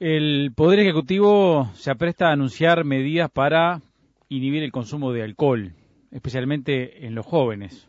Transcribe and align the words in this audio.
El 0.00 0.52
Poder 0.56 0.78
Ejecutivo 0.78 1.68
se 1.74 1.90
apresta 1.90 2.28
a 2.28 2.32
anunciar 2.32 2.86
medidas 2.86 3.30
para 3.30 3.82
inhibir 4.30 4.62
el 4.62 4.72
consumo 4.72 5.12
de 5.12 5.22
alcohol, 5.22 5.74
especialmente 6.10 7.04
en 7.06 7.14
los 7.14 7.26
jóvenes. 7.26 7.86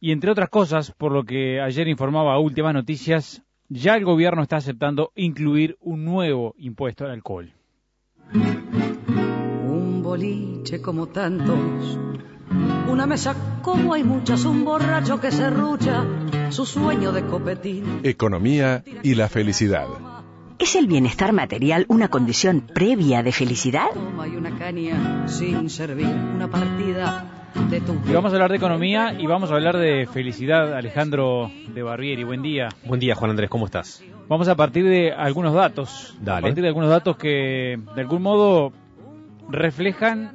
Y 0.00 0.12
entre 0.12 0.30
otras 0.30 0.48
cosas, 0.48 0.92
por 0.92 1.12
lo 1.12 1.24
que 1.24 1.60
ayer 1.60 1.88
informaba 1.88 2.38
Últimas 2.38 2.72
Noticias, 2.72 3.42
ya 3.68 3.96
el 3.96 4.06
gobierno 4.06 4.40
está 4.40 4.56
aceptando 4.56 5.12
incluir 5.14 5.76
un 5.82 6.06
nuevo 6.06 6.54
impuesto 6.56 7.04
al 7.04 7.10
alcohol. 7.10 7.52
Un 8.32 10.00
boliche 10.02 10.80
como 10.80 11.08
tantos, 11.08 11.98
una 12.88 13.04
mesa 13.04 13.60
como 13.60 13.92
hay 13.92 14.04
muchas, 14.04 14.46
un 14.46 14.64
borracho 14.64 15.20
que 15.20 15.32
se 15.32 15.50
rucha, 15.50 16.02
su 16.48 16.64
sueño 16.64 17.12
de 17.12 17.26
copetín. 17.26 18.00
Economía 18.04 18.82
y 19.02 19.16
la 19.16 19.28
felicidad. 19.28 20.15
¿Es 20.58 20.74
el 20.74 20.86
bienestar 20.86 21.32
material 21.32 21.84
una 21.88 22.08
condición 22.08 22.62
previa 22.62 23.22
de 23.22 23.30
felicidad? 23.30 23.88
Y 28.06 28.12
vamos 28.12 28.32
a 28.32 28.36
hablar 28.36 28.50
de 28.50 28.56
economía 28.56 29.14
y 29.18 29.26
vamos 29.26 29.50
a 29.50 29.54
hablar 29.54 29.76
de 29.76 30.06
felicidad, 30.06 30.74
Alejandro 30.74 31.50
de 31.74 31.82
Barbieri. 31.82 32.24
Buen 32.24 32.42
día. 32.42 32.68
Buen 32.86 33.00
día, 33.00 33.14
Juan 33.14 33.32
Andrés, 33.32 33.50
¿cómo 33.50 33.66
estás? 33.66 34.02
Vamos 34.28 34.48
a 34.48 34.56
partir 34.56 34.88
de 34.88 35.12
algunos 35.12 35.52
datos. 35.52 36.16
Dale. 36.20 36.38
A 36.38 36.42
partir 36.48 36.62
de 36.62 36.68
algunos 36.68 36.88
datos 36.88 37.16
que 37.16 37.78
de 37.94 38.00
algún 38.00 38.22
modo 38.22 38.72
reflejan 39.50 40.32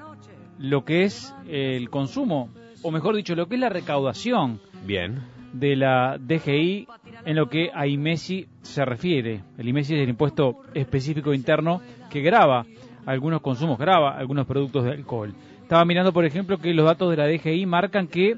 lo 0.60 0.86
que 0.86 1.04
es 1.04 1.34
el 1.48 1.90
consumo, 1.90 2.50
o 2.84 2.92
mejor 2.92 3.16
dicho, 3.16 3.36
lo 3.36 3.48
que 3.48 3.56
es 3.56 3.62
la 3.62 3.70
recaudación 3.70 4.60
Bien. 4.86 5.24
de 5.54 5.76
la 5.76 6.18
DGI 6.20 6.88
en 7.26 7.36
lo 7.36 7.50
que 7.50 7.70
a 7.74 7.88
IMESI 7.88 8.48
se 8.62 8.86
refiere. 8.86 9.42
El 9.58 9.68
IMESI 9.68 9.96
es 9.96 10.02
el 10.02 10.10
impuesto 10.10 10.62
específico 10.74 11.34
interno 11.34 11.82
que 12.10 12.22
graba 12.22 12.66
algunos 13.06 13.42
consumos, 13.42 13.78
graba 13.78 14.18
algunos 14.18 14.46
productos 14.46 14.84
de 14.84 14.92
alcohol. 14.92 15.34
Estaba 15.62 15.86
mirando, 15.86 16.12
por 16.12 16.26
ejemplo, 16.26 16.58
que 16.58 16.74
los 16.74 16.86
datos 16.86 17.10
de 17.10 17.18
la 17.18 17.28
DGI 17.28 17.66
marcan 17.66 18.08
que 18.08 18.38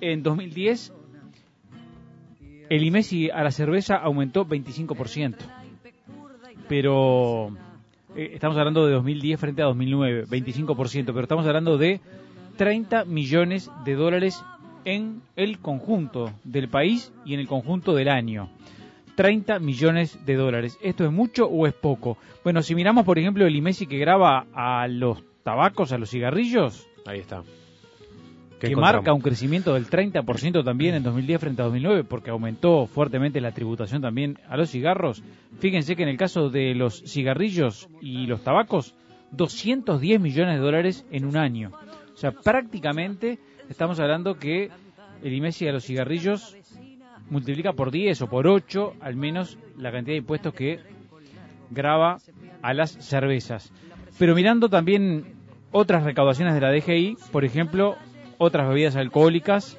en 0.00 0.22
2010 0.22 0.92
el 2.68 2.82
IMESI 2.82 3.30
a 3.30 3.42
la 3.44 3.50
cerveza 3.50 3.96
aumentó 3.96 4.44
25%. 4.44 5.36
Pero 6.68 7.50
eh, 8.16 8.30
estamos 8.34 8.56
hablando 8.56 8.86
de 8.86 8.94
2010 8.94 9.38
frente 9.38 9.62
a 9.62 9.66
2009, 9.66 10.26
25%, 10.26 11.06
pero 11.06 11.20
estamos 11.20 11.46
hablando 11.46 11.78
de 11.78 12.00
30 12.56 13.04
millones 13.04 13.70
de 13.84 13.94
dólares 13.94 14.42
en 14.86 15.20
el 15.34 15.58
conjunto 15.58 16.32
del 16.44 16.68
país 16.68 17.12
y 17.26 17.34
en 17.34 17.40
el 17.40 17.48
conjunto 17.48 17.94
del 17.94 18.08
año. 18.08 18.48
30 19.16 19.58
millones 19.58 20.24
de 20.24 20.36
dólares. 20.36 20.78
¿Esto 20.80 21.04
es 21.04 21.12
mucho 21.12 21.46
o 21.46 21.66
es 21.66 21.74
poco? 21.74 22.16
Bueno, 22.44 22.62
si 22.62 22.74
miramos, 22.74 23.04
por 23.04 23.18
ejemplo, 23.18 23.46
el 23.46 23.56
IMESI 23.56 23.86
que 23.86 23.98
graba 23.98 24.46
a 24.54 24.86
los 24.88 25.22
tabacos, 25.42 25.92
a 25.92 25.98
los 25.98 26.10
cigarrillos, 26.10 26.86
Ahí 27.04 27.20
está. 27.20 27.42
que 28.60 28.68
¿Qué 28.68 28.76
marca 28.76 29.12
un 29.12 29.20
crecimiento 29.20 29.74
del 29.74 29.86
30% 29.86 30.64
también 30.64 30.94
en 30.94 31.02
2010 31.02 31.40
frente 31.40 31.62
a 31.62 31.66
2009, 31.66 32.04
porque 32.04 32.30
aumentó 32.30 32.86
fuertemente 32.86 33.40
la 33.40 33.52
tributación 33.52 34.02
también 34.02 34.38
a 34.48 34.56
los 34.56 34.70
cigarros. 34.70 35.22
Fíjense 35.58 35.96
que 35.96 36.02
en 36.02 36.08
el 36.08 36.16
caso 36.16 36.50
de 36.50 36.74
los 36.74 37.02
cigarrillos 37.06 37.88
y 38.00 38.26
los 38.26 38.42
tabacos, 38.42 38.94
210 39.32 40.20
millones 40.20 40.56
de 40.56 40.64
dólares 40.64 41.06
en 41.10 41.24
un 41.24 41.36
año. 41.36 41.72
O 42.14 42.18
sea, 42.18 42.32
prácticamente 42.32 43.38
estamos 43.68 44.00
hablando 44.00 44.38
que 44.38 44.70
el 45.22 45.32
IMESI 45.32 45.68
a 45.68 45.72
los 45.72 45.84
cigarrillos 45.84 46.56
multiplica 47.30 47.72
por 47.72 47.90
10 47.90 48.22
o 48.22 48.26
por 48.28 48.46
8 48.46 48.94
al 49.00 49.16
menos 49.16 49.58
la 49.76 49.90
cantidad 49.90 50.14
de 50.14 50.18
impuestos 50.18 50.54
que 50.54 50.80
graba 51.70 52.18
a 52.62 52.74
las 52.74 52.92
cervezas. 52.92 53.72
Pero 54.18 54.34
mirando 54.34 54.68
también 54.68 55.34
otras 55.72 56.04
recaudaciones 56.04 56.54
de 56.54 56.60
la 56.60 56.72
DGI, 56.72 57.16
por 57.32 57.44
ejemplo, 57.44 57.96
otras 58.38 58.68
bebidas 58.68 58.96
alcohólicas, 58.96 59.78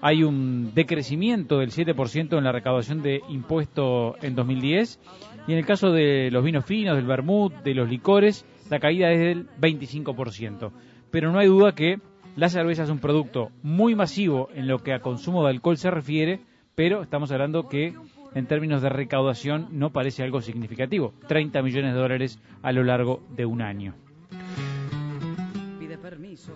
hay 0.00 0.22
un 0.22 0.72
decrecimiento 0.74 1.58
del 1.58 1.70
7% 1.70 2.38
en 2.38 2.44
la 2.44 2.52
recaudación 2.52 3.02
de 3.02 3.20
impuesto 3.28 4.16
en 4.22 4.34
2010 4.34 5.00
y 5.46 5.52
en 5.52 5.58
el 5.58 5.66
caso 5.66 5.90
de 5.90 6.30
los 6.30 6.44
vinos 6.44 6.64
finos, 6.64 6.96
del 6.96 7.06
vermut, 7.06 7.54
de 7.62 7.74
los 7.74 7.88
licores, 7.88 8.44
la 8.70 8.78
caída 8.78 9.10
es 9.10 9.18
del 9.18 9.48
25%. 9.60 10.70
Pero 11.10 11.32
no 11.32 11.38
hay 11.38 11.48
duda 11.48 11.74
que 11.74 11.98
la 12.38 12.48
cerveza 12.48 12.84
es 12.84 12.90
un 12.90 13.00
producto 13.00 13.50
muy 13.64 13.96
masivo 13.96 14.48
en 14.54 14.68
lo 14.68 14.78
que 14.78 14.92
a 14.92 15.00
consumo 15.00 15.42
de 15.42 15.50
alcohol 15.50 15.76
se 15.76 15.90
refiere, 15.90 16.38
pero 16.76 17.02
estamos 17.02 17.32
hablando 17.32 17.68
que 17.68 17.94
en 18.32 18.46
términos 18.46 18.80
de 18.80 18.88
recaudación 18.90 19.66
no 19.72 19.90
parece 19.90 20.22
algo 20.22 20.40
significativo. 20.40 21.12
30 21.26 21.60
millones 21.62 21.94
de 21.94 22.00
dólares 22.00 22.40
a 22.62 22.70
lo 22.70 22.84
largo 22.84 23.24
de 23.34 23.44
un 23.44 23.60
año. 23.60 23.94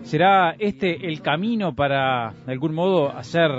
¿Será 0.03 0.55
este 0.57 1.05
el 1.05 1.21
camino 1.21 1.75
para, 1.75 2.33
de 2.45 2.53
algún 2.53 2.73
modo, 2.73 3.09
hacer 3.11 3.51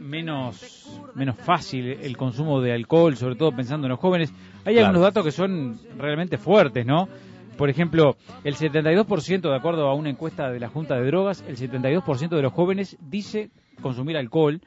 menos, 0.00 1.00
menos 1.14 1.36
fácil 1.36 1.86
el 1.86 2.18
consumo 2.18 2.60
de 2.60 2.74
alcohol, 2.74 3.16
sobre 3.16 3.36
todo 3.36 3.52
pensando 3.52 3.86
en 3.86 3.92
los 3.92 3.98
jóvenes? 3.98 4.34
Hay 4.66 4.74
Claro. 4.74 4.88
algunos 4.88 5.02
datos 5.02 5.24
que 5.24 5.32
son 5.32 5.78
realmente 5.96 6.36
fuertes, 6.36 6.84
¿no? 6.84 7.08
Por 7.56 7.68
ejemplo, 7.68 8.16
el 8.44 8.54
72%, 8.56 9.40
de 9.40 9.54
acuerdo 9.56 9.88
a 9.88 9.94
una 9.94 10.10
encuesta 10.10 10.50
de 10.50 10.60
la 10.60 10.68
Junta 10.68 10.96
de 10.96 11.06
Drogas, 11.06 11.44
el 11.46 11.56
72% 11.56 12.28
de 12.30 12.42
los 12.42 12.52
jóvenes 12.52 12.96
dice 13.00 13.50
consumir 13.82 14.16
alcohol. 14.16 14.60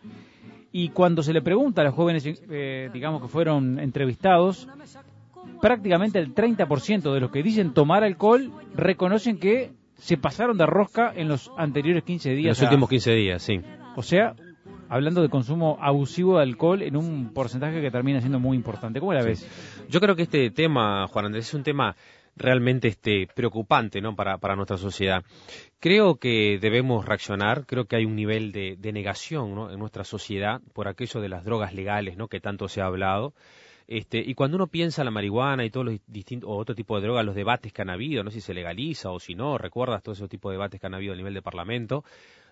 Y 0.72 0.90
cuando 0.90 1.22
se 1.24 1.34
le 1.34 1.42
pregunta 1.42 1.82
a 1.82 1.86
los 1.86 1.94
jóvenes, 1.94 2.24
eh, 2.50 2.90
digamos 2.94 3.22
que 3.22 3.28
fueron 3.28 3.80
entrevistados, 3.80 4.68
prácticamente 5.62 6.20
el 6.20 6.34
30% 6.34 7.14
de 7.14 7.20
los 7.20 7.32
que 7.32 7.44
dicen 7.44 7.74
tomar 7.74 8.04
alcohol 8.04 8.52
reconocen 8.76 9.38
que 9.38 9.72
se 9.96 10.18
pasaron 10.18 10.58
de 10.58 10.66
rosca 10.66 11.14
en 11.16 11.28
los 11.28 11.52
anteriores 11.58 12.04
15 12.04 12.32
En 12.32 12.38
días. 12.38 12.58
los 12.60 12.64
últimos 12.70 12.90
15 12.90 13.12
días, 13.14 13.42
sí. 13.42 13.62
O 13.96 14.02
sea, 14.02 14.34
hablando 14.90 15.22
de 15.22 15.30
consumo 15.30 15.78
abusivo 15.82 16.38
de 16.38 16.44
alcohol 16.44 16.82
en 16.82 16.98
un 16.98 17.32
porcentaje 17.34 17.82
que 17.82 17.92
termina 17.92 18.20
siendo 18.20 18.40
muy 18.40 18.58
importante. 18.58 19.00
¿Cómo 19.00 19.14
la 19.14 19.24
ves? 19.24 19.48
Yo 19.90 20.00
creo 20.00 20.16
que 20.16 20.24
este 20.24 20.50
tema, 20.52 21.08
Juan 21.08 21.26
Andrés, 21.26 21.48
es 21.48 21.54
un 21.54 21.64
tema 21.64 21.96
realmente 22.36 22.88
este 22.88 23.28
preocupante 23.28 24.02
¿no? 24.02 24.16
para, 24.16 24.38
para 24.38 24.56
nuestra 24.56 24.78
sociedad. 24.78 25.24
Creo 25.80 26.16
que 26.16 26.58
debemos 26.60 27.06
reaccionar, 27.06 27.66
creo 27.66 27.86
que 27.86 27.96
hay 27.96 28.06
un 28.06 28.16
nivel 28.16 28.52
de, 28.52 28.76
de 28.78 28.92
negación 28.92 29.54
¿no? 29.56 29.72
en 29.72 29.80
nuestra 29.80 30.04
sociedad 30.04 30.62
por 30.74 30.88
aquello 30.88 31.22
de 31.22 31.30
las 31.30 31.44
drogas 31.44 31.74
legales 31.74 32.18
¿no? 32.18 32.28
que 32.28 32.40
tanto 32.40 32.68
se 32.68 32.82
ha 32.82 32.86
hablado. 32.86 33.34
Este, 33.88 34.20
y 34.20 34.34
cuando 34.34 34.56
uno 34.56 34.68
piensa 34.68 35.04
la 35.04 35.12
marihuana 35.12 35.66
y 35.66 35.70
todos 35.70 35.86
los 35.86 36.00
distintos, 36.08 36.50
o 36.50 36.56
otro 36.56 36.74
tipo 36.74 36.96
de 36.96 37.04
drogas, 37.04 37.26
los 37.26 37.36
debates 37.36 37.74
que 37.74 37.82
han 37.82 37.90
habido, 37.90 38.24
no 38.24 38.32
si 38.32 38.40
se 38.40 38.54
legaliza 38.54 39.12
o 39.12 39.20
si 39.20 39.36
no, 39.36 39.58
recuerdas 39.58 40.02
todos 40.02 40.20
esos 40.20 40.30
tipos 40.30 40.52
de 40.52 40.54
debates 40.54 40.80
que 40.80 40.88
han 40.88 40.94
habido 40.94 41.14
a 41.14 41.18
nivel 41.18 41.34
de 41.34 41.42
Parlamento, 41.42 42.04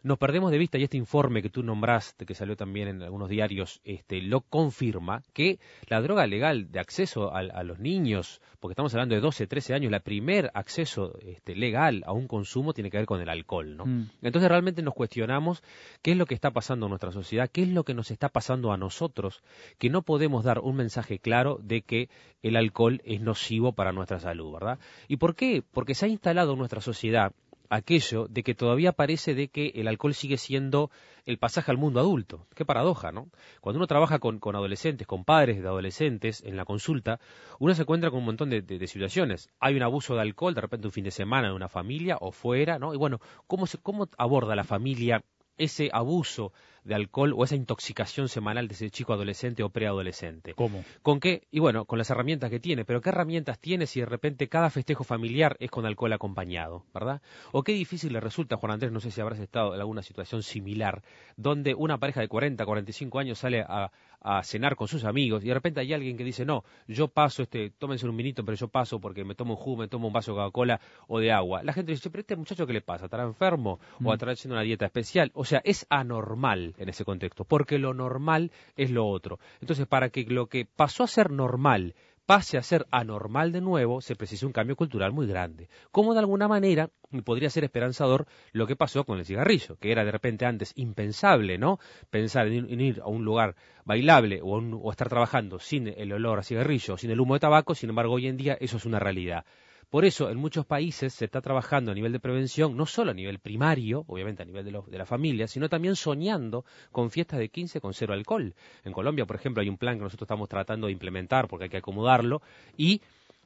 nos 0.04 0.18
perdemos 0.18 0.52
de 0.52 0.58
vista 0.58 0.78
y 0.78 0.84
este 0.84 0.98
informe 0.98 1.42
que 1.42 1.50
tú 1.50 1.64
nombraste, 1.64 2.26
que 2.26 2.34
salió 2.34 2.56
también 2.56 2.88
en 2.88 3.02
algunos 3.04 3.30
diarios, 3.30 3.82
este, 3.84 4.22
lo 4.22 4.42
confirma, 4.42 5.22
que 5.34 5.60
la 5.88 6.02
droga 6.02 6.26
legal 6.28 6.72
de 6.72 6.80
acceso 6.80 7.34
a, 7.36 7.40
a 7.40 7.64
los 7.64 7.80
niños, 7.80 8.42
porque 8.60 8.74
estamos 8.74 8.94
hablando 8.94 9.16
de 9.16 9.22
12, 9.22 9.48
13 9.48 9.74
años, 9.74 9.94
el 9.94 10.02
primer 10.02 10.52
acceso 10.54 11.18
este, 11.20 11.56
legal 11.56 12.04
a 12.06 12.14
un 12.14 12.28
consumo 12.28 12.74
tiene 12.74 12.90
que 12.90 12.98
ver 12.98 13.06
con 13.06 13.22
el 13.22 13.30
alcohol, 13.30 13.78
¿no? 13.78 13.86
Mm. 13.86 14.10
Entonces 14.22 14.50
realmente 14.50 14.82
nos 14.82 14.94
cuestionamos 14.94 15.64
qué 16.02 16.12
es 16.12 16.18
lo 16.18 16.26
que 16.26 16.36
está 16.36 16.52
pasando 16.52 16.88
en 16.88 16.92
nuestra 16.92 17.12
sociedad, 17.12 17.50
qué 17.52 17.64
es 17.64 17.70
lo 17.70 17.84
que 17.84 17.94
nos 17.94 18.12
está 18.12 18.30
pasando 18.30 18.72
a 18.72 18.78
nosotros, 18.78 19.44
que 19.78 19.90
no 19.90 20.02
podemos 20.02 20.44
dar 20.44 20.60
un 20.60 20.76
mensaje 20.76 21.20
claro 21.20 21.60
de 21.62 21.82
que 21.82 22.10
el 22.42 22.56
alcohol 22.56 23.02
es 23.06 23.22
nocivo 23.22 23.74
para 23.74 23.92
nuestra 23.92 24.20
salud, 24.20 24.54
¿verdad? 24.54 24.80
¿Y 25.08 25.18
por 25.18 25.36
qué? 25.36 25.64
Porque 25.72 25.94
se 25.94 26.06
ha 26.06 26.10
instalado 26.10 26.54
en 26.54 26.60
nuestra 26.60 26.82
sociedad 26.82 27.34
aquello 27.72 28.28
de 28.30 28.44
que 28.44 28.54
todavía 28.54 28.92
parece 28.92 29.34
de 29.34 29.48
que 29.48 29.72
el 29.76 29.88
alcohol 29.88 30.14
sigue 30.14 30.38
siendo 30.38 30.92
el 31.26 31.38
pasaje 31.38 31.72
al 31.72 31.78
mundo 31.78 32.00
adulto. 32.00 32.48
Qué 32.56 32.66
paradoja, 32.66 33.12
¿no? 33.12 33.30
Cuando 33.62 33.78
uno 33.80 33.88
trabaja 33.88 34.20
con, 34.20 34.40
con 34.40 34.56
adolescentes, 34.56 35.08
con 35.08 35.24
padres 35.26 35.62
de 35.62 35.68
adolescentes 35.68 36.44
en 36.44 36.58
la 36.58 36.66
consulta, 36.66 37.20
uno 37.60 37.74
se 37.74 37.84
encuentra 37.84 38.10
con 38.10 38.20
un 38.20 38.26
montón 38.26 38.50
de, 38.50 38.62
de- 38.62 38.88
situaciones. 38.88 39.50
Hay 39.60 39.76
un 39.76 39.84
abuso 39.84 40.16
de 40.16 40.22
alcohol, 40.22 40.54
de 40.54 40.62
repente 40.62 40.88
un 40.88 40.94
fin 40.94 41.04
de 41.06 41.12
semana 41.12 41.48
en 41.48 41.54
una 41.54 41.70
familia 41.70 42.18
o 42.20 42.32
fuera, 42.32 42.78
¿no? 42.78 42.94
Y 42.94 42.98
bueno, 42.98 43.20
¿cómo, 43.48 43.66
se, 43.68 43.78
cómo 43.78 44.10
aborda 44.18 44.56
la 44.56 44.64
familia 44.64 45.24
ese 45.58 45.90
abuso 45.94 46.54
de 46.84 46.96
alcohol 46.96 47.34
o 47.36 47.44
esa 47.44 47.56
intoxicación 47.56 48.28
semanal 48.30 48.68
de 48.68 48.74
ese 48.74 48.90
chico 48.90 49.14
adolescente 49.14 49.64
o 49.64 49.70
preadolescente? 49.70 50.54
¿Cómo? 50.54 50.84
¿Con 51.02 51.20
qué? 51.20 51.48
Y 51.52 51.60
bueno, 51.60 51.86
con 51.86 51.98
las 51.98 52.10
herramientas 52.10 52.50
que 52.50 52.60
tiene, 52.60 52.86
pero 52.86 53.02
¿qué 53.02 53.10
herramientas 53.10 53.60
tiene 53.60 53.88
si 53.88 54.00
de 54.00 54.06
repente 54.06 54.48
cada 54.48 54.70
festejo 54.70 55.04
familiar 55.04 55.58
es 55.60 55.70
con 55.70 55.86
alcohol 55.86 56.14
acompañado, 56.14 56.86
¿verdad? 56.94 57.22
O 57.52 57.64
qué 57.64 57.74
difícil 57.74 58.14
le 58.14 58.20
resulta, 58.20 58.58
Juan 58.58 58.74
Andrés, 58.74 58.92
no 58.92 59.00
sé 59.00 59.12
si 59.12 59.22
habrás 59.22 59.40
estado 59.40 59.74
en 59.74 59.80
alguna 59.80 60.02
situación 60.02 60.44
similar, 60.44 61.04
donde 61.38 61.74
una 61.76 61.98
pareja 61.98 62.22
de 62.22 62.28
40, 62.28 62.66
45 62.66 63.20
años 63.20 63.40
sale 63.40 63.62
a, 63.62 63.92
a 64.22 64.44
cenar 64.44 64.76
con 64.76 64.88
sus 64.88 65.04
amigos 65.04 65.44
y 65.44 65.48
de 65.48 65.54
repente 65.54 65.80
hay 65.80 65.94
alguien 65.94 66.16
que 66.16 66.24
dice, 66.24 66.46
no, 66.46 66.64
yo 66.88 67.08
paso, 67.08 67.44
este, 67.44 67.72
tómense 67.72 68.08
un 68.08 68.16
vinito, 68.16 68.46
pero 68.46 68.56
yo 68.56 68.68
paso 68.68 69.00
porque 69.00 69.24
me 69.24 69.36
tomo 69.36 69.56
un 69.56 69.60
jugo, 69.60 69.78
me 69.82 69.88
tomo 69.88 70.08
un 70.08 70.14
vaso 70.14 70.32
de 70.32 70.38
Coca-Cola 70.38 70.80
o 71.08 71.20
de 71.20 71.32
agua. 71.32 71.64
La 71.64 71.74
gente 71.74 71.92
dice, 71.92 72.10
pero 72.10 72.22
este 72.22 72.36
muchacho, 72.36 72.68
¿qué 72.68 72.74
le 72.74 72.82
pasa? 72.82 73.06
¿Estará 73.06 73.24
enfermo? 73.24 73.80
¿O 74.04 74.14
estará 74.14 74.34
haciendo 74.34 74.56
una 74.56 74.64
dieta 74.64 74.86
especial? 74.86 75.32
O 75.34 75.44
sea, 75.44 75.62
es 75.64 75.88
anormal 75.90 76.71
en 76.78 76.90
ese 76.90 77.06
contexto, 77.06 77.46
porque 77.46 77.78
lo 77.78 77.94
normal 77.94 78.52
es 78.76 78.92
lo 78.92 79.08
otro. 79.08 79.40
Entonces, 79.60 79.88
para 79.88 80.10
que 80.10 80.26
lo 80.26 80.48
que 80.48 80.66
pasó 80.66 81.04
a 81.04 81.08
ser 81.08 81.32
normal 81.32 81.96
pase 82.26 82.58
a 82.58 82.64
ser 82.64 82.88
anormal 82.92 83.52
de 83.52 83.60
nuevo, 83.60 84.00
se 84.00 84.16
precisa 84.16 84.46
un 84.46 84.54
cambio 84.54 84.76
cultural 84.76 85.12
muy 85.12 85.28
grande. 85.28 85.68
Como 85.92 86.14
de 86.14 86.20
alguna 86.20 86.48
manera 86.48 86.90
podría 87.26 87.50
ser 87.50 87.66
esperanzador 87.66 88.26
lo 88.54 88.68
que 88.68 88.78
pasó 88.78 89.04
con 89.04 89.20
el 89.20 89.26
cigarrillo, 89.26 89.76
que 89.78 89.92
era 89.92 90.06
de 90.06 90.12
repente 90.12 90.46
antes 90.46 90.72
impensable, 90.76 91.58
¿no? 91.58 91.80
Pensar 92.10 92.48
en, 92.48 92.80
ir 92.80 93.02
a 93.02 93.08
un 93.08 93.26
lugar 93.26 93.56
bailable 93.84 94.40
o, 94.42 94.60
o 94.60 94.92
estar 94.92 95.10
trabajando 95.10 95.60
sin 95.60 95.88
el 95.88 96.14
olor 96.14 96.40
a 96.40 96.44
cigarrillo, 96.44 96.96
sin 96.96 97.12
el 97.12 97.20
humo 97.20 97.34
de 97.34 97.42
tabaco, 97.42 97.76
sin 97.76 97.90
embargo 97.90 98.14
hoy 98.14 98.28
en 98.28 98.38
día 98.38 98.58
eso 98.62 98.78
es 98.78 98.86
una 98.86 99.00
realidad. 99.00 99.44
Por 99.92 100.06
eso, 100.06 100.30
en 100.30 100.38
muchos 100.38 100.66
países 100.66 101.14
se 101.14 101.26
está 101.26 101.42
trabajando 101.42 101.92
a 101.92 101.94
nivel 101.94 102.14
de 102.14 102.22
prevención, 102.22 102.78
no 102.78 102.86
solo 102.86 103.12
a 103.12 103.14
nivel 103.14 103.40
primario, 103.40 104.06
obviamente 104.08 104.42
a 104.42 104.46
nivel 104.46 104.64
de, 104.64 104.72
de 104.88 104.98
la 104.98 105.06
familia, 105.06 105.50
sino 105.50 105.68
también 105.68 105.98
soñando 105.98 106.64
con 106.94 107.12
fiestas 107.12 107.40
de 107.40 107.50
15 107.50 107.82
con 107.82 107.94
cero 107.94 108.14
alcohol. 108.14 108.56
En 108.86 108.94
Colombia, 108.94 109.26
por 109.26 109.36
ejemplo, 109.36 109.62
hay 109.62 109.68
un 109.68 109.78
plan 109.78 109.98
que 109.98 110.04
nosotros 110.04 110.28
estamos 110.28 110.48
tratando 110.48 110.88
de 110.88 110.94
implementar 110.94 111.50
porque 111.50 111.66
hay 111.66 111.70
que 111.70 111.78
acomodarlo 111.78 112.42
y 112.78 113.02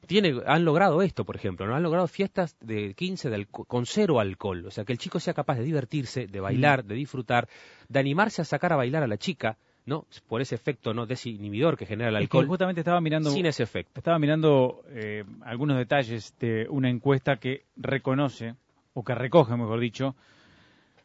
tiene, 0.06 0.40
han 0.46 0.64
logrado 0.64 1.02
esto, 1.02 1.24
por 1.24 1.34
ejemplo, 1.34 1.66
¿no? 1.66 1.74
han 1.74 1.82
logrado 1.82 2.06
fiestas 2.06 2.56
de 2.60 2.94
15 2.94 3.46
con 3.46 3.84
cero 3.84 4.20
alcohol, 4.20 4.66
o 4.66 4.70
sea, 4.70 4.84
que 4.84 4.92
el 4.92 5.00
chico 5.00 5.18
sea 5.18 5.34
capaz 5.34 5.56
de 5.56 5.64
divertirse, 5.64 6.28
de 6.28 6.40
bailar, 6.40 6.84
de 6.84 6.94
disfrutar, 6.94 7.48
de 7.88 7.98
animarse 7.98 8.42
a 8.42 8.44
sacar 8.44 8.72
a 8.72 8.76
bailar 8.76 9.02
a 9.02 9.08
la 9.08 9.18
chica, 9.18 9.58
¿no? 9.86 10.04
Por 10.28 10.42
ese 10.42 10.56
efecto 10.56 10.92
no 10.92 11.06
desinhibidor 11.06 11.78
que 11.78 11.86
genera 11.86 12.10
el 12.10 12.16
alcohol. 12.16 12.46
justamente 12.46 12.80
estaba 12.80 13.00
mirando 13.00 13.30
sin 13.30 13.46
ese 13.46 13.62
efecto. 13.62 13.92
Estaba 13.94 14.18
mirando 14.18 14.82
eh, 14.88 15.24
algunos 15.42 15.78
detalles 15.78 16.34
de 16.38 16.66
una 16.68 16.90
encuesta 16.90 17.36
que 17.36 17.64
reconoce 17.76 18.56
o 18.94 19.04
que 19.04 19.14
recoge, 19.14 19.56
mejor 19.56 19.80
dicho, 19.80 20.16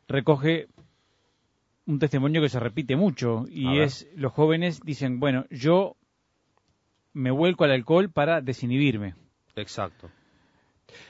recoge 0.08 0.68
un 1.86 2.00
testimonio 2.00 2.42
que 2.42 2.50
se 2.50 2.60
repite 2.60 2.96
mucho 2.96 3.46
y 3.50 3.80
es 3.80 4.08
los 4.16 4.34
jóvenes 4.34 4.82
dicen, 4.84 5.20
bueno, 5.20 5.46
yo 5.50 5.96
me 7.14 7.32
vuelco 7.32 7.64
al 7.64 7.72
alcohol 7.72 8.10
para 8.10 8.42
desinhibirme. 8.42 9.14
Exacto. 9.56 10.10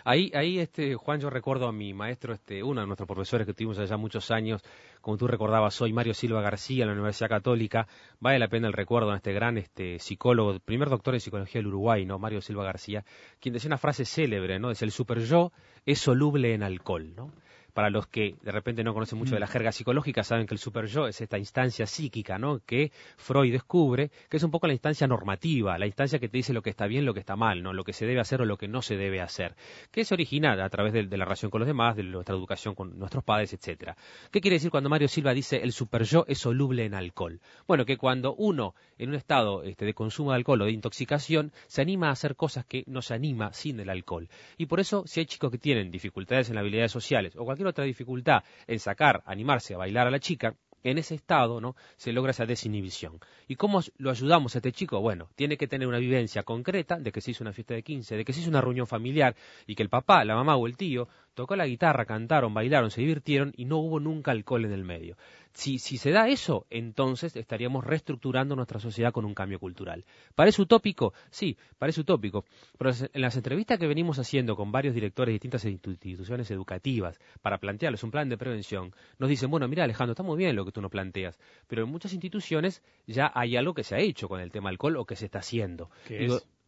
Ahí, 0.04 0.32
ahí 0.34 0.60
este, 0.60 0.96
Juan, 0.96 1.20
yo 1.20 1.30
recuerdo 1.30 1.68
a 1.68 1.72
mi 1.72 1.94
maestro, 1.94 2.34
este, 2.34 2.64
uno 2.64 2.82
de 2.82 2.88
nuestros 2.88 3.08
profesores 3.08 3.48
que 3.48 3.54
tuvimos 3.54 3.80
allá 3.80 3.98
muchos 3.98 4.32
años, 4.32 4.62
como 5.02 5.18
tú 5.18 5.28
recordabas 5.28 5.82
hoy, 5.82 5.94
Mario 5.94 6.14
Silva 6.14 6.42
García, 6.42 6.84
en 6.84 6.90
la 6.90 6.94
Universidad 6.94 7.30
Católica. 7.30 7.88
Vale 8.20 8.40
la 8.40 8.48
pena 8.48 8.68
el 8.68 8.74
recuerdo 8.74 9.12
a 9.12 9.18
este 9.18 9.34
gran 9.34 9.58
este, 9.58 10.00
psicólogo, 10.00 10.60
primer 10.60 10.90
doctor 10.90 11.14
en 11.14 11.20
psicología 11.20 11.60
del 11.60 11.68
Uruguay, 11.68 12.06
¿no? 12.06 12.20
Mario 12.20 12.42
Silva 12.42 12.64
García, 12.64 13.04
quien 13.40 13.54
decía 13.54 13.70
una 13.70 13.78
frase 13.78 14.06
célebre, 14.06 14.60
¿no? 14.60 14.70
Dice, 14.70 14.86
el 14.86 14.92
super 14.92 15.20
yo 15.20 15.52
es 15.86 16.00
soluble 16.00 16.54
en 16.54 16.64
alcohol, 16.64 17.14
¿no? 17.16 17.32
Para 17.72 17.90
los 17.90 18.08
que 18.08 18.36
de 18.42 18.52
repente 18.52 18.84
no 18.84 18.94
conocen 18.94 19.18
mucho 19.18 19.34
de 19.34 19.40
la 19.40 19.46
mm. 19.46 19.50
jerga 19.50 19.72
psicológica, 19.72 20.24
saben 20.24 20.48
que 20.48 20.54
el 20.54 20.60
super 20.60 20.86
yo 20.86 21.08
es 21.08 21.22
esta 21.22 21.38
instancia 21.38 21.86
psíquica, 21.86 22.38
¿no? 22.38 22.60
Que 22.60 22.92
Freud 23.18 23.52
descubre, 23.52 24.12
que 24.30 24.38
es 24.38 24.44
un 24.44 24.52
poco 24.52 24.68
la 24.68 24.74
instancia 24.74 25.08
normativa, 25.08 25.78
la 25.78 25.86
instancia 25.86 26.20
que 26.20 26.30
te 26.30 26.38
dice 26.38 26.54
lo 26.54 26.62
que 26.62 26.70
está 26.70 26.88
bien, 26.88 27.06
lo 27.06 27.14
que 27.14 27.20
está 27.20 27.36
mal, 27.36 27.64
¿no? 27.64 27.74
Lo 27.74 27.84
que 27.84 27.94
se 27.94 28.06
debe 28.06 28.20
hacer 28.20 28.42
o 28.42 28.46
lo 28.46 28.58
que 28.58 28.68
no 28.68 28.82
se 28.82 28.98
debe 28.98 29.22
hacer, 29.22 29.56
que 29.92 30.06
se 30.06 30.14
origina 30.14 30.54
a 30.64 30.70
través 30.70 30.94
de, 30.94 31.04
la 31.04 31.26
relación 31.26 31.52
con 31.52 31.60
los 31.60 31.68
demás, 31.68 31.96
de 31.96 32.04
nuestra 32.04 32.36
educación 32.36 32.76
con 32.76 32.98
nuestros 32.98 33.24
padres, 33.24 33.54
etcétera. 33.54 33.96
¿Qué 34.32 34.42
quiere 34.42 34.56
decir 34.56 34.72
cuando 34.72 34.90
Mario 34.90 35.08
Silva 35.08 35.34
dice 35.34 35.58
el 35.58 35.72
super 35.72 36.04
yo 36.04 36.26
es 36.28 36.40
soluble 36.40 36.86
en 36.86 36.94
alcohol? 36.94 37.40
Bueno, 37.68 37.86
que 37.86 37.98
cuando 37.98 38.34
uno 38.36 38.76
en 38.98 39.10
un 39.10 39.16
estado 39.16 39.64
este, 39.64 39.86
de 39.86 39.94
consumo 39.94 40.32
de 40.32 40.38
alcohol 40.38 40.62
o 40.62 40.66
de 40.66 40.72
intoxicación 40.72 41.52
se 41.68 41.82
anima 41.82 42.10
a 42.10 42.12
hacer 42.12 42.36
cosas 42.36 42.66
que 42.66 42.84
no 42.88 43.02
se 43.02 43.14
anima 43.14 43.54
sin 43.54 43.80
el 43.80 43.90
alcohol. 43.90 44.30
Y 44.58 44.68
por 44.68 44.80
eso, 44.80 45.04
si 45.08 45.20
hay 45.20 45.26
chicos 45.26 45.52
que 45.52 45.58
tienen 45.58 45.92
dificultades 45.92 46.50
en 46.50 46.56
las 46.56 46.62
habilidades 46.62 46.92
sociales 46.92 47.36
o 47.36 47.46
cualquier 47.46 47.61
otra 47.68 47.86
dificultad 47.86 48.44
en 48.68 48.80
sacar, 48.80 49.24
animarse 49.26 49.74
a 49.74 49.78
bailar 49.78 50.08
a 50.08 50.12
la 50.12 50.20
chica, 50.20 50.56
en 50.84 50.98
ese 50.98 51.16
estado 51.16 51.62
¿no? 51.62 51.76
se 51.96 52.12
logra 52.12 52.32
esa 52.32 52.46
desinhibición. 52.46 53.20
¿Y 53.48 53.56
cómo 53.56 53.82
lo 53.98 54.10
ayudamos 54.10 54.56
a 54.56 54.60
este 54.60 54.72
chico? 54.72 55.00
Bueno, 55.00 55.30
tiene 55.36 55.58
que 55.58 55.68
tener 55.68 55.88
una 55.88 56.00
vivencia 56.00 56.44
concreta 56.44 56.98
de 56.98 57.12
que 57.12 57.22
se 57.22 57.32
hizo 57.32 57.44
una 57.44 57.54
fiesta 57.54 57.74
de 57.74 57.84
15, 57.84 58.18
de 58.18 58.26
que 58.26 58.34
se 58.34 58.42
hizo 58.42 58.50
una 58.50 58.62
reunión 58.62 58.88
familiar 58.88 59.36
y 59.68 59.76
que 59.76 59.84
el 59.84 59.90
papá, 59.90 60.26
la 60.26 60.36
mamá 60.36 60.56
o 60.56 60.68
el 60.68 60.78
tío 60.78 61.08
tocó 61.34 61.56
la 61.56 61.68
guitarra, 61.68 62.06
cantaron, 62.06 62.54
bailaron, 62.54 62.92
se 62.92 63.02
divirtieron 63.02 63.54
y 63.56 63.66
no 63.66 63.78
hubo 63.78 64.00
nunca 64.00 64.32
alcohol 64.32 64.66
en 64.66 64.72
el 64.72 64.84
medio. 64.84 65.18
Si, 65.54 65.80
si 65.80 65.98
se 65.98 66.12
da 66.12 66.30
eso, 66.30 66.66
entonces 66.70 67.36
estaríamos 67.36 67.84
reestructurando 67.84 68.56
nuestra 68.56 68.80
sociedad 68.80 69.12
con 69.12 69.26
un 69.26 69.34
cambio 69.34 69.60
cultural. 69.60 70.06
¿Parece 70.34 70.62
utópico? 70.62 71.14
Sí, 71.30 71.58
parece 71.78 72.02
utópico. 72.02 72.46
Pero 72.78 72.92
en 73.14 73.22
las 73.22 73.36
entrevistas 73.36 73.78
que 73.78 73.88
venimos 73.88 74.18
haciendo 74.18 74.56
con 74.56 74.72
varios 74.72 74.96
directores 74.96 75.32
de 75.32 75.34
distintas 75.34 75.66
instituciones 75.66 76.50
educativas 76.52 77.20
para 77.42 77.58
plantearles 77.58 78.04
un 78.04 78.12
plan 78.12 78.30
de 78.30 78.38
prevención, 78.38 78.94
nos 79.20 79.30
dicen, 79.30 79.52
bueno, 79.52 79.68
mira 79.68 79.84
Alejandro, 79.84 80.14
está 80.14 80.24
muy 80.24 80.38
bien 80.38 80.56
lo 80.56 80.66
que 80.66 80.72
tú 80.72 80.82
nos 80.82 80.92
planteas, 80.92 81.38
pero 81.68 81.84
en 81.84 81.90
muchas 81.90 82.14
instituciones 82.14 82.82
ya 83.06 83.32
hay 83.36 83.58
algo 83.58 83.74
que 83.74 83.84
se 83.84 83.96
ha 83.96 84.00
hecho 84.00 84.30
con 84.30 84.40
el 84.40 84.52
tema 84.52 84.70
alcohol 84.70 84.98
o 84.98 85.06
que 85.06 85.16
se 85.16 85.26
está 85.26 85.40
haciendo. 85.40 85.90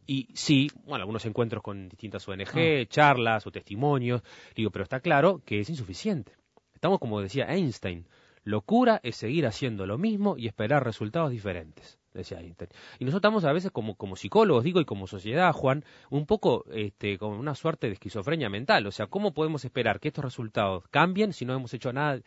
Y 0.06 0.28
sí, 0.34 0.70
bueno, 0.84 1.02
algunos 1.02 1.24
encuentros 1.24 1.62
con 1.62 1.88
distintas 1.88 2.28
ONG, 2.28 2.48
ah. 2.54 2.86
charlas 2.88 3.46
o 3.46 3.50
testimonios, 3.50 4.22
digo, 4.54 4.70
pero 4.70 4.82
está 4.82 5.00
claro 5.00 5.42
que 5.44 5.60
es 5.60 5.70
insuficiente. 5.70 6.32
Estamos, 6.74 6.98
como 6.98 7.20
decía 7.20 7.46
Einstein, 7.46 8.06
locura 8.42 9.00
es 9.02 9.16
seguir 9.16 9.46
haciendo 9.46 9.86
lo 9.86 9.96
mismo 9.96 10.36
y 10.36 10.46
esperar 10.46 10.84
resultados 10.84 11.30
diferentes, 11.30 11.98
decía 12.12 12.40
Einstein. 12.40 12.70
Y 12.98 13.04
nosotros 13.04 13.20
estamos 13.20 13.44
a 13.44 13.52
veces 13.52 13.70
como, 13.70 13.94
como 13.96 14.16
psicólogos, 14.16 14.64
digo, 14.64 14.80
y 14.80 14.84
como 14.84 15.06
sociedad, 15.06 15.52
Juan, 15.52 15.84
un 16.10 16.26
poco 16.26 16.66
este, 16.72 17.16
con 17.16 17.32
una 17.32 17.54
suerte 17.54 17.86
de 17.86 17.94
esquizofrenia 17.94 18.50
mental. 18.50 18.86
O 18.86 18.92
sea, 18.92 19.06
¿cómo 19.06 19.32
podemos 19.32 19.64
esperar 19.64 19.98
que 19.98 20.08
estos 20.08 20.24
resultados 20.24 20.84
cambien 20.90 21.32
si 21.32 21.46
no 21.46 21.54
hemos 21.54 21.72
hecho 21.72 21.92
nada 21.92 22.20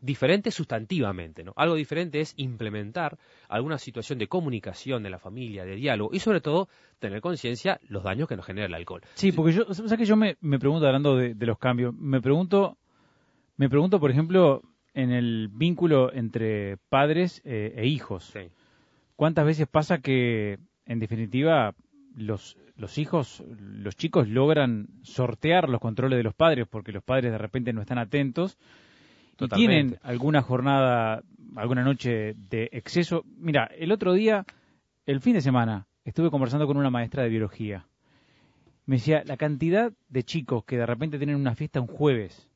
diferente 0.00 0.50
sustantivamente, 0.50 1.44
¿no? 1.44 1.52
Algo 1.56 1.74
diferente 1.74 2.20
es 2.20 2.32
implementar 2.36 3.18
alguna 3.48 3.78
situación 3.78 4.18
de 4.18 4.28
comunicación 4.28 5.02
de 5.02 5.10
la 5.10 5.18
familia, 5.18 5.64
de 5.64 5.76
diálogo 5.76 6.10
y 6.12 6.20
sobre 6.20 6.40
todo 6.40 6.68
tener 6.98 7.20
conciencia 7.20 7.80
los 7.88 8.02
daños 8.02 8.28
que 8.28 8.36
nos 8.36 8.46
genera 8.46 8.66
el 8.66 8.74
alcohol. 8.74 9.02
Sí, 9.14 9.32
porque 9.32 9.52
yo, 9.52 9.74
¿sabes 9.74 9.98
que 9.98 10.06
yo 10.06 10.16
me, 10.16 10.36
pregunto, 10.58 10.86
hablando 10.86 11.16
de, 11.16 11.34
los 11.46 11.58
cambios, 11.58 11.94
me 11.94 12.20
pregunto, 12.20 12.78
me 13.56 13.68
pregunto, 13.68 14.00
por 14.00 14.10
ejemplo, 14.10 14.62
en 14.94 15.10
el 15.10 15.48
vínculo 15.48 16.12
entre 16.12 16.78
padres 16.88 17.42
eh, 17.44 17.74
e 17.76 17.86
hijos. 17.86 18.32
¿Cuántas 19.16 19.44
veces 19.44 19.68
pasa 19.68 19.98
que, 19.98 20.58
en 20.86 20.98
definitiva, 20.98 21.74
los, 22.16 22.56
los 22.76 22.96
hijos, 22.98 23.44
los 23.58 23.96
chicos 23.96 24.28
logran 24.28 24.88
sortear 25.02 25.68
los 25.68 25.80
controles 25.80 26.16
de 26.16 26.22
los 26.22 26.34
padres 26.34 26.66
porque 26.68 26.92
los 26.92 27.02
padres 27.02 27.30
de 27.30 27.38
repente 27.38 27.72
no 27.72 27.82
están 27.82 27.98
atentos 27.98 28.58
y 29.40 29.48
tienen 29.48 29.98
alguna 30.02 30.42
jornada, 30.42 31.22
alguna 31.56 31.82
noche 31.82 32.34
de 32.34 32.68
exceso. 32.72 33.24
Mira, 33.36 33.66
el 33.76 33.92
otro 33.92 34.12
día, 34.12 34.44
el 35.06 35.20
fin 35.20 35.34
de 35.34 35.40
semana, 35.40 35.86
estuve 36.04 36.30
conversando 36.30 36.66
con 36.66 36.76
una 36.76 36.90
maestra 36.90 37.22
de 37.22 37.28
biología. 37.28 37.86
Me 38.86 38.96
decía, 38.96 39.22
la 39.24 39.36
cantidad 39.36 39.92
de 40.08 40.22
chicos 40.22 40.64
que 40.64 40.76
de 40.76 40.86
repente 40.86 41.18
tienen 41.18 41.36
una 41.36 41.54
fiesta 41.54 41.80
un 41.80 41.86
jueves, 41.86 42.48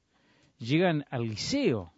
llegan 0.59 1.05
al 1.11 1.23
liceo 1.23 1.93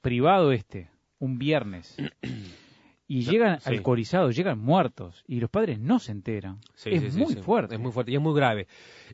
privado 0.00 0.52
este, 0.52 0.88
un 1.18 1.38
viernes, 1.38 1.96
y 3.10 3.22
llegan 3.22 3.58
alcoholizados, 3.64 4.36
llegan 4.36 4.60
muertos, 4.60 5.24
y 5.26 5.40
los 5.40 5.50
padres 5.50 5.80
no 5.80 5.98
se 5.98 6.12
enteran. 6.12 6.60
es 6.84 7.16
muy 7.16 7.34
fuerte. 7.34 7.74
Es 7.74 7.80
muy 7.80 7.90
fuerte 7.90 8.12
y 8.12 8.14
es 8.14 8.20
muy 8.20 8.32
grave. 8.36 8.68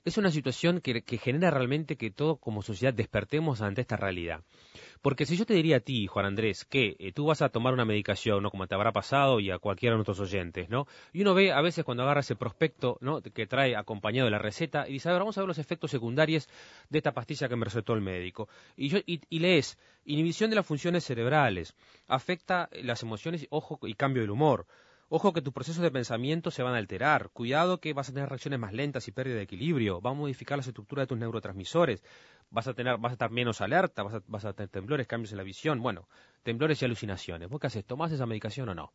Es 0.05 0.19
una 0.19 0.31
situación 0.31 0.83
que, 0.83 1.01
que 1.01 1.17
genera 1.17 1.51
realmente 1.51 1.97
que 1.97 2.11
todos 2.11 2.39
como 2.39 2.61
sociedad 2.61 2.93
despertemos 2.93 3.63
ante 3.63 3.81
esta 3.81 3.97
realidad. 3.97 4.43
Porque 5.01 5.25
si 5.25 5.39
yo 5.39 5.47
te 5.47 5.55
diría 5.55 5.79
a 5.79 5.81
ti, 5.81 6.07
Juan 6.09 6.27
Andrés, 6.27 6.67
que 6.67 6.97
eh, 6.99 7.13
tú 7.13 7.25
vas 7.25 7.41
a 7.41 7.49
tomar 7.49 7.73
una 7.73 7.87
medicación, 7.87 8.43
¿no? 8.43 8.51
Como 8.51 8.67
te 8.67 8.75
habrá 8.75 8.93
pasado 8.93 9.41
y 9.41 9.51
a 9.51 9.59
cualquiera 9.59 9.95
de 9.95 9.99
nuestros 9.99 10.21
oyentes, 10.21 10.69
¿no? 10.69 10.87
Y 11.15 11.23
uno 11.23 11.33
ve 11.33 11.53
a 11.53 11.63
veces 11.63 11.83
cuando 11.85 12.03
agarra 12.03 12.21
ese 12.21 12.37
prospecto, 12.37 12.99
¿no? 13.01 13.23
Que 13.23 13.47
trae 13.47 13.77
acompañado 13.77 14.27
de 14.27 14.33
la 14.33 14.39
receta 14.39 14.87
y 14.87 14.95
dice, 14.95 15.09
a 15.09 15.13
ver, 15.13 15.21
vamos 15.21 15.39
a 15.39 15.41
ver 15.41 15.49
los 15.49 15.59
efectos 15.59 15.91
secundarios 15.91 16.49
de 16.91 16.99
esta 16.99 17.13
pastilla 17.13 17.49
que 17.49 17.57
me 17.57 17.65
recetó 17.65 17.95
el 17.95 18.03
médico. 18.03 18.49
Y, 18.77 18.89
yo, 18.89 18.99
y, 19.07 19.23
y 19.31 19.39
lees, 19.39 19.79
inhibición 20.07 20.51
de 20.51 20.57
las 20.57 20.67
funciones 20.67 21.05
cerebrales, 21.05 21.75
afecta 22.07 22.71
las 22.73 23.03
emociones, 23.03 23.47
ojo, 23.51 23.79
y 23.83 23.95
cambio 23.95 24.23
del 24.23 24.31
humor. 24.31 24.67
Ojo 25.09 25.33
que 25.33 25.41
tus 25.41 25.53
procesos 25.53 25.83
de 25.83 25.93
pensamiento 25.93 26.51
se 26.51 26.65
van 26.65 26.75
a 26.75 26.79
alterar. 26.79 27.31
Cuidado 27.31 27.79
que 27.79 27.93
vas 27.93 28.09
a 28.09 28.13
tener 28.13 28.29
reacciones 28.29 28.59
más 28.59 28.73
lentas 28.73 29.07
y 29.07 29.13
pérdida 29.13 29.37
de 29.37 29.43
equilibrio. 29.43 30.01
Va 30.01 30.11
a 30.11 30.15
modificar 30.15 30.59
la 30.59 30.63
estructura 30.63 31.03
de 31.03 31.07
tus 31.07 31.19
neurotransmisores 31.19 32.03
vas 32.51 32.69
a 32.69 32.75
tener, 32.75 32.99
vas 32.99 33.11
a 33.11 33.15
estar 33.15 33.31
menos 33.31 33.61
alerta, 33.61 34.03
vas 34.03 34.15
a, 34.15 34.23
vas 34.27 34.45
a 34.45 34.53
tener 34.53 34.71
temblores, 34.71 35.07
cambios 35.07 35.33
en 35.33 35.39
la 35.39 35.45
visión, 35.45 35.81
bueno, 35.83 36.09
temblores 36.43 36.81
y 36.83 36.85
alucinaciones. 36.85 37.49
¿Vos 37.49 37.61
qué 37.61 37.67
haces? 37.69 37.85
¿Tomás 37.85 38.13
esa 38.13 38.27
medicación 38.27 38.69
o 38.69 38.75
no? 38.75 38.93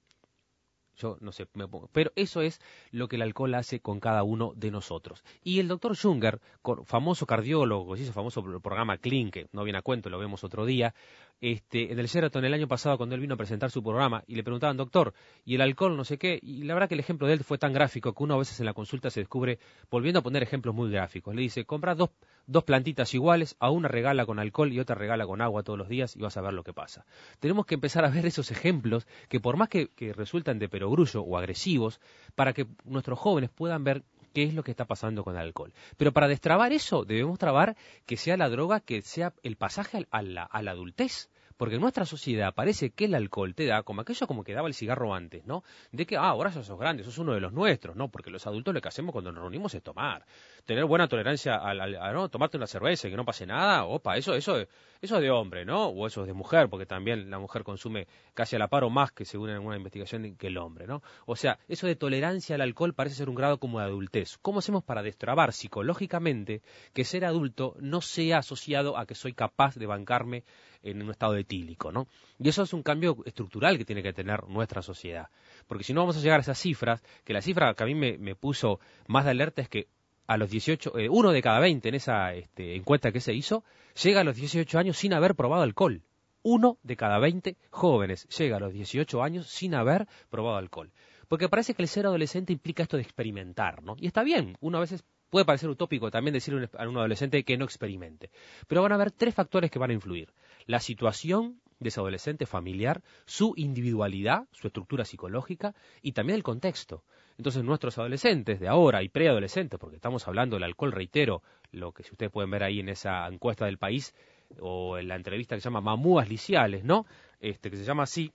No 1.20 1.32
sé, 1.32 1.48
me 1.54 1.68
pongo. 1.68 1.90
pero 1.92 2.12
eso 2.16 2.42
es 2.42 2.62
lo 2.92 3.08
que 3.08 3.16
el 3.16 3.22
alcohol 3.22 3.54
hace 3.56 3.80
con 3.80 4.00
cada 4.00 4.24
uno 4.24 4.54
de 4.56 4.72
nosotros. 4.72 5.24
Y 5.44 5.60
el 5.60 5.68
doctor 5.68 5.98
Junger, 5.98 6.40
famoso 6.86 7.26
cardiólogo, 7.26 7.96
hizo 7.96 8.14
famoso 8.14 8.44
programa 8.62 8.98
Clean, 8.98 9.32
que 9.32 9.48
no 9.52 9.64
viene 9.64 9.80
a 9.80 9.82
cuento, 9.82 10.10
lo 10.10 10.20
vemos 10.20 10.44
otro 10.44 10.66
día, 10.66 10.94
este, 11.42 11.92
en 11.92 11.98
el 11.98 12.06
Sheraton 12.06 12.46
el 12.46 12.54
año 12.54 12.68
pasado 12.68 12.98
cuando 12.98 13.16
él 13.16 13.22
vino 13.22 13.34
a 13.34 13.38
presentar 13.38 13.72
su 13.72 13.82
programa 13.82 14.24
y 14.28 14.36
le 14.36 14.44
preguntaban, 14.44 14.78
doctor, 14.78 15.14
¿y 15.44 15.56
el 15.56 15.62
alcohol 15.62 15.98
no 15.98 16.06
sé 16.06 16.20
qué? 16.20 16.40
Y 16.42 16.64
la 16.64 16.76
verdad 16.76 16.88
que 16.88 16.94
el 16.94 17.00
ejemplo 17.00 17.28
de 17.28 17.34
él 17.34 17.44
fue 17.44 17.58
tan 17.58 17.74
gráfico 17.74 18.14
que 18.14 18.24
uno 18.24 18.36
a 18.36 18.38
veces 18.38 18.60
en 18.60 18.68
la 18.68 18.74
consulta 18.74 19.10
se 19.10 19.22
descubre, 19.22 19.58
volviendo 19.90 20.20
a 20.20 20.24
poner 20.24 20.44
ejemplos 20.44 20.76
muy 20.76 20.92
gráficos, 20.92 21.34
le 21.34 21.42
dice, 21.42 21.66
compra 21.66 21.96
dos, 21.96 22.12
dos 22.46 22.64
plantitas 22.64 23.14
iguales, 23.16 23.56
a 23.60 23.72
una 23.72 23.88
regala 23.88 24.26
con 24.28 24.38
alcohol 24.38 24.72
y 24.72 24.80
otra 24.80 24.96
regala 24.96 25.26
con 25.26 25.42
agua 25.42 25.64
todos 25.64 25.80
los 25.80 25.90
días 25.90 26.16
y 26.16 26.20
vas 26.22 26.38
a 26.38 26.42
ver 26.42 26.54
lo 26.54 26.64
que 26.64 26.74
pasa. 26.74 27.06
Tenemos 27.40 27.66
que 27.66 27.74
empezar 27.74 28.06
a 28.06 28.10
ver 28.10 28.28
esos 28.28 28.52
ejemplos 28.52 29.08
que 29.28 29.40
por 29.40 29.58
más 29.58 29.70
que, 29.70 29.88
que 29.88 30.14
resultan 30.14 30.60
de 30.60 30.70
perogrullo 30.70 31.22
o 31.22 31.38
agresivos, 31.38 32.00
para 32.36 32.54
que 32.54 32.68
nuestros 32.86 33.18
jóvenes 33.18 33.50
puedan 33.50 33.84
ver 33.84 34.04
qué 34.34 34.44
es 34.44 34.54
lo 34.54 34.64
que 34.64 34.72
está 34.72 34.86
pasando 34.86 35.24
con 35.24 35.36
el 35.36 35.42
alcohol. 35.42 35.74
Pero 35.98 36.12
para 36.12 36.28
destrabar 36.28 36.74
eso, 36.74 37.06
debemos 37.06 37.40
trabar 37.40 37.76
que 38.06 38.18
sea 38.18 38.38
la 38.38 38.50
droga 38.50 38.80
que 38.80 39.02
sea 39.02 39.34
el 39.44 39.56
pasaje 39.56 40.08
a 40.12 40.22
la, 40.22 40.44
a 40.44 40.62
la 40.62 40.72
adultez. 40.72 41.30
Porque 41.62 41.76
en 41.76 41.82
nuestra 41.82 42.08
sociedad 42.08 42.56
parece 42.56 42.90
que 42.90 43.06
el 43.06 43.14
alcohol 43.14 43.54
te 43.54 43.68
da 43.68 43.84
como 43.84 44.02
aquello 44.02 44.26
como 44.26 44.44
que 44.44 44.56
daba 44.56 44.68
el 44.68 44.74
cigarro 44.74 45.14
antes, 45.14 45.46
¿no? 45.46 45.64
De 45.92 46.08
que, 46.08 46.18
ah, 46.18 46.30
ahora 46.30 46.52
sos 46.52 46.76
grande, 46.76 47.04
sos 47.04 47.20
uno 47.20 47.36
de 47.36 47.40
los 47.40 47.54
nuestros, 47.54 47.96
¿no? 47.96 48.10
Porque 48.10 48.32
los 48.32 48.48
adultos 48.48 48.74
lo 48.74 48.82
que 48.82 48.88
hacemos 48.88 49.14
cuando 49.14 49.32
nos 49.32 49.42
reunimos 49.42 49.76
es 49.76 49.84
tomar. 49.84 50.26
Tener 50.66 50.86
buena 50.86 51.08
tolerancia 51.08 51.56
al, 51.56 51.96
a, 51.96 52.14
¿no? 52.14 52.30
Tomarte 52.30 52.58
una 52.58 52.68
cerveza 52.68 53.08
y 53.08 53.12
que 53.12 53.18
no 53.18 53.26
pase 53.26 53.46
nada, 53.46 53.86
opa, 53.86 54.18
eso, 54.18 54.34
eso, 54.34 54.58
eso 55.02 55.16
es 55.16 55.22
de 55.22 55.32
hombre, 55.32 55.66
¿no? 55.66 55.88
O 55.88 56.08
eso 56.08 56.22
es 56.22 56.28
de 56.28 56.34
mujer, 56.34 56.70
porque 56.70 56.86
también 56.86 57.30
la 57.30 57.40
mujer 57.40 57.64
consume 57.64 58.08
casi 58.34 58.56
a 58.56 58.60
la 58.60 58.68
par 58.68 58.84
o 58.84 58.90
más 58.90 59.12
que 59.12 59.26
según 59.26 59.50
en 59.50 59.60
una 59.60 59.78
investigación 59.78 60.36
que 60.36 60.48
el 60.48 60.58
hombre, 60.58 60.88
¿no? 60.88 61.02
O 61.26 61.36
sea, 61.36 61.60
eso 61.68 61.88
de 61.88 61.96
tolerancia 61.96 62.56
al 62.56 62.62
alcohol 62.62 62.94
parece 62.94 63.16
ser 63.16 63.30
un 63.30 63.36
grado 63.36 63.60
como 63.60 63.80
de 63.80 63.86
adultez. 63.86 64.38
¿Cómo 64.42 64.60
hacemos 64.60 64.84
para 64.84 65.04
destrabar 65.04 65.54
psicológicamente 65.54 66.62
que 66.94 67.04
ser 67.04 67.26
adulto 67.26 67.76
no 67.80 68.02
sea 68.02 68.40
asociado 68.40 68.98
a 68.98 69.06
que 69.06 69.16
soy 69.16 69.34
capaz 69.34 69.76
de 69.76 69.86
bancarme 69.86 70.44
en 70.84 71.02
un 71.02 71.12
estado 71.12 71.36
etílico, 71.36 71.92
¿no? 71.92 72.08
Y 72.40 72.50
eso 72.50 72.64
es 72.64 72.74
un 72.74 72.84
cambio 72.84 73.18
estructural 73.26 73.78
que 73.78 73.86
tiene 73.86 74.04
que 74.04 74.14
tener 74.14 74.44
nuestra 74.48 74.82
sociedad. 74.82 75.30
Porque 75.68 75.84
si 75.84 75.94
no 75.94 76.02
vamos 76.02 76.18
a 76.18 76.22
llegar 76.22 76.40
a 76.40 76.42
esas 76.42 76.60
cifras, 76.60 77.04
que 77.24 77.34
la 77.34 77.42
cifra 77.42 77.74
que 77.74 77.84
a 77.84 77.86
mí 77.86 77.96
me, 77.96 78.36
puso 78.36 78.80
más 79.08 79.26
de 79.26 79.32
alerta 79.32 79.62
es 79.62 79.70
que 79.70 79.88
a 80.28 80.38
los 80.38 80.50
18, 80.50 80.98
eh, 80.98 81.10
uno 81.10 81.32
de 81.32 81.42
cada 81.42 81.60
20 81.60 81.90
en 81.90 81.96
esa 81.96 82.34
este, 82.34 82.76
encuesta 82.76 83.12
que 83.12 83.20
se 83.20 83.34
hizo, 83.34 83.64
llega 84.02 84.22
a 84.22 84.24
los 84.24 84.36
18 84.36 84.78
años 84.80 84.98
sin 84.98 85.14
haber 85.14 85.36
probado 85.36 85.64
alcohol. 85.64 86.02
Uno 86.44 86.78
de 86.84 86.96
cada 86.96 87.20
20 87.20 87.56
jóvenes 87.70 88.28
llega 88.38 88.58
a 88.58 88.60
los 88.60 88.74
18 88.74 89.22
años 89.22 89.48
sin 89.48 89.76
haber 89.76 90.08
probado 90.30 90.58
alcohol. 90.58 90.92
Porque 91.28 91.50
parece 91.50 91.74
que 91.74 91.84
el 91.84 91.88
ser 91.88 92.06
adolescente 92.06 92.52
implica 92.52 92.84
esto 92.84 92.98
de 92.98 93.04
experimentar, 93.04 93.84
¿no? 93.84 93.96
Y 93.98 94.08
está 94.08 94.24
bien, 94.24 94.58
uno 94.60 94.78
a 94.78 94.82
veces 94.82 95.04
puede 95.30 95.46
parecer 95.46 95.70
utópico 95.70 96.12
también 96.12 96.34
decirle 96.34 96.70
a 96.78 96.88
un 96.88 96.98
adolescente 96.98 97.44
que 97.44 97.58
no 97.58 97.66
experimente. 97.66 98.32
Pero 98.68 98.82
van 98.82 98.92
a 98.92 98.96
haber 98.96 99.12
tres 99.12 99.34
factores 99.34 99.72
que 99.72 99.80
van 99.80 99.92
a 99.92 99.94
influir 99.94 100.34
la 100.66 100.80
situación 100.80 101.62
de 101.80 101.90
ese 101.90 102.00
adolescente 102.00 102.46
familiar, 102.46 103.02
su 103.26 103.54
individualidad, 103.56 104.48
su 104.52 104.68
estructura 104.68 105.04
psicológica 105.06 105.74
y 106.02 106.12
también 106.12 106.36
el 106.36 106.44
contexto. 106.44 107.04
Entonces 107.42 107.64
nuestros 107.64 107.98
adolescentes 107.98 108.60
de 108.60 108.68
ahora 108.68 109.02
y 109.02 109.10
preadolescentes, 109.10 109.80
porque 109.80 109.96
estamos 109.96 110.28
hablando 110.28 110.58
del 110.58 110.64
alcohol, 110.64 110.92
reitero, 110.92 111.42
lo 111.72 111.92
que 111.92 112.04
si 112.04 112.12
ustedes 112.12 112.32
pueden 112.32 112.52
ver 112.52 112.62
ahí 112.62 112.80
en 112.80 112.88
esa 112.88 113.28
encuesta 113.28 113.66
del 113.66 113.80
país 113.80 114.14
o 114.60 115.00
en 115.00 115.08
la 115.08 115.16
entrevista 115.16 115.56
que 115.56 115.62
se 115.62 115.66
llama 115.66 115.82
Mamúas 115.82 116.30
Liciales, 116.30 116.84
¿no? 116.84 117.08
Este, 117.40 117.72
que 117.72 117.78
se 117.78 117.84
llama 117.84 118.04
así, 118.04 118.32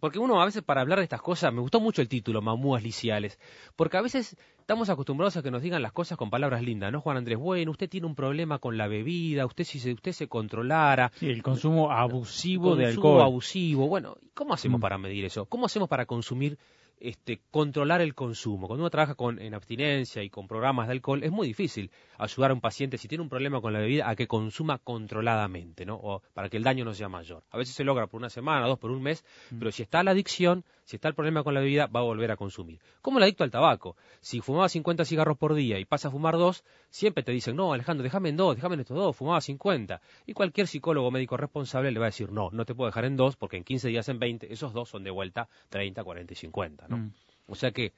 porque 0.00 0.18
uno 0.18 0.40
a 0.40 0.46
veces 0.46 0.62
para 0.62 0.80
hablar 0.80 0.96
de 0.96 1.04
estas 1.04 1.20
cosas, 1.20 1.52
me 1.52 1.60
gustó 1.60 1.78
mucho 1.78 2.00
el 2.00 2.08
título, 2.08 2.40
Mamúas 2.40 2.82
Liciales, 2.82 3.38
porque 3.76 3.98
a 3.98 4.00
veces 4.00 4.34
estamos 4.60 4.88
acostumbrados 4.88 5.36
a 5.36 5.42
que 5.42 5.50
nos 5.50 5.60
digan 5.60 5.82
las 5.82 5.92
cosas 5.92 6.16
con 6.16 6.30
palabras 6.30 6.62
lindas, 6.62 6.90
¿no, 6.90 7.02
Juan 7.02 7.18
Andrés? 7.18 7.36
Bueno, 7.36 7.70
usted 7.70 7.90
tiene 7.90 8.06
un 8.06 8.14
problema 8.14 8.58
con 8.60 8.78
la 8.78 8.88
bebida, 8.88 9.44
usted 9.44 9.64
si 9.64 9.78
se, 9.78 9.92
usted 9.92 10.12
se 10.12 10.26
controlara. 10.26 11.12
Sí, 11.16 11.28
el 11.28 11.42
consumo 11.42 11.92
abusivo 11.92 12.76
de 12.76 12.86
alcohol. 12.86 13.20
abusivo, 13.20 13.88
bueno, 13.88 14.16
¿cómo 14.32 14.54
hacemos 14.54 14.78
mm. 14.78 14.82
para 14.82 14.96
medir 14.96 15.26
eso? 15.26 15.44
¿Cómo 15.44 15.66
hacemos 15.66 15.90
para 15.90 16.06
consumir 16.06 16.56
este, 16.98 17.40
controlar 17.50 18.00
el 18.00 18.14
consumo. 18.14 18.66
Cuando 18.66 18.84
uno 18.84 18.90
trabaja 18.90 19.14
con, 19.14 19.38
en 19.38 19.54
abstinencia 19.54 20.22
y 20.22 20.30
con 20.30 20.46
programas 20.48 20.86
de 20.86 20.92
alcohol, 20.92 21.22
es 21.22 21.30
muy 21.30 21.46
difícil 21.46 21.90
ayudar 22.18 22.50
a 22.50 22.54
un 22.54 22.60
paciente, 22.60 22.98
si 22.98 23.08
tiene 23.08 23.22
un 23.22 23.28
problema 23.28 23.60
con 23.60 23.72
la 23.72 23.80
bebida, 23.80 24.08
a 24.08 24.16
que 24.16 24.26
consuma 24.26 24.78
controladamente, 24.78 25.84
¿no? 25.84 25.96
O 25.96 26.22
para 26.34 26.48
que 26.48 26.56
el 26.56 26.62
daño 26.62 26.84
no 26.84 26.94
sea 26.94 27.08
mayor. 27.08 27.44
A 27.50 27.58
veces 27.58 27.74
se 27.74 27.84
logra 27.84 28.06
por 28.06 28.18
una 28.18 28.30
semana, 28.30 28.66
dos, 28.66 28.78
por 28.78 28.90
un 28.90 29.02
mes, 29.02 29.24
mm. 29.50 29.58
pero 29.58 29.72
si 29.72 29.82
está 29.82 30.02
la 30.02 30.12
adicción, 30.12 30.64
si 30.86 30.96
está 30.96 31.08
el 31.08 31.14
problema 31.14 31.42
con 31.42 31.52
la 31.52 31.60
bebida, 31.60 31.88
va 31.88 32.00
a 32.00 32.04
volver 32.04 32.30
a 32.30 32.36
consumir. 32.36 32.80
Como 33.02 33.18
el 33.18 33.24
adicto 33.24 33.42
al 33.42 33.50
tabaco. 33.50 33.96
Si 34.20 34.40
fumaba 34.40 34.68
50 34.68 35.04
cigarros 35.04 35.36
por 35.36 35.54
día 35.54 35.80
y 35.80 35.84
pasa 35.84 36.08
a 36.08 36.10
fumar 36.12 36.36
dos, 36.36 36.64
siempre 36.90 37.24
te 37.24 37.32
dicen, 37.32 37.56
no, 37.56 37.72
Alejandro, 37.72 38.04
déjame 38.04 38.28
en 38.28 38.36
dos, 38.36 38.54
déjame 38.54 38.74
en 38.74 38.80
estos 38.82 38.96
dos, 38.96 39.16
fumaba 39.16 39.40
50. 39.40 40.00
Y 40.26 40.32
cualquier 40.32 40.68
psicólogo 40.68 41.10
médico 41.10 41.36
responsable 41.36 41.90
le 41.90 41.98
va 41.98 42.06
a 42.06 42.08
decir, 42.08 42.30
no, 42.30 42.50
no 42.52 42.64
te 42.64 42.76
puedo 42.76 42.86
dejar 42.86 43.04
en 43.04 43.16
dos, 43.16 43.34
porque 43.36 43.56
en 43.56 43.64
15 43.64 43.88
días, 43.88 44.08
en 44.08 44.20
20, 44.20 44.52
esos 44.52 44.72
dos 44.72 44.88
son 44.88 45.02
de 45.02 45.10
vuelta 45.10 45.48
30, 45.70 46.04
40 46.04 46.32
y 46.32 46.36
50, 46.36 46.86
¿no? 46.88 46.98
Mm. 46.98 47.12
O 47.48 47.56
sea 47.56 47.72
que, 47.72 47.92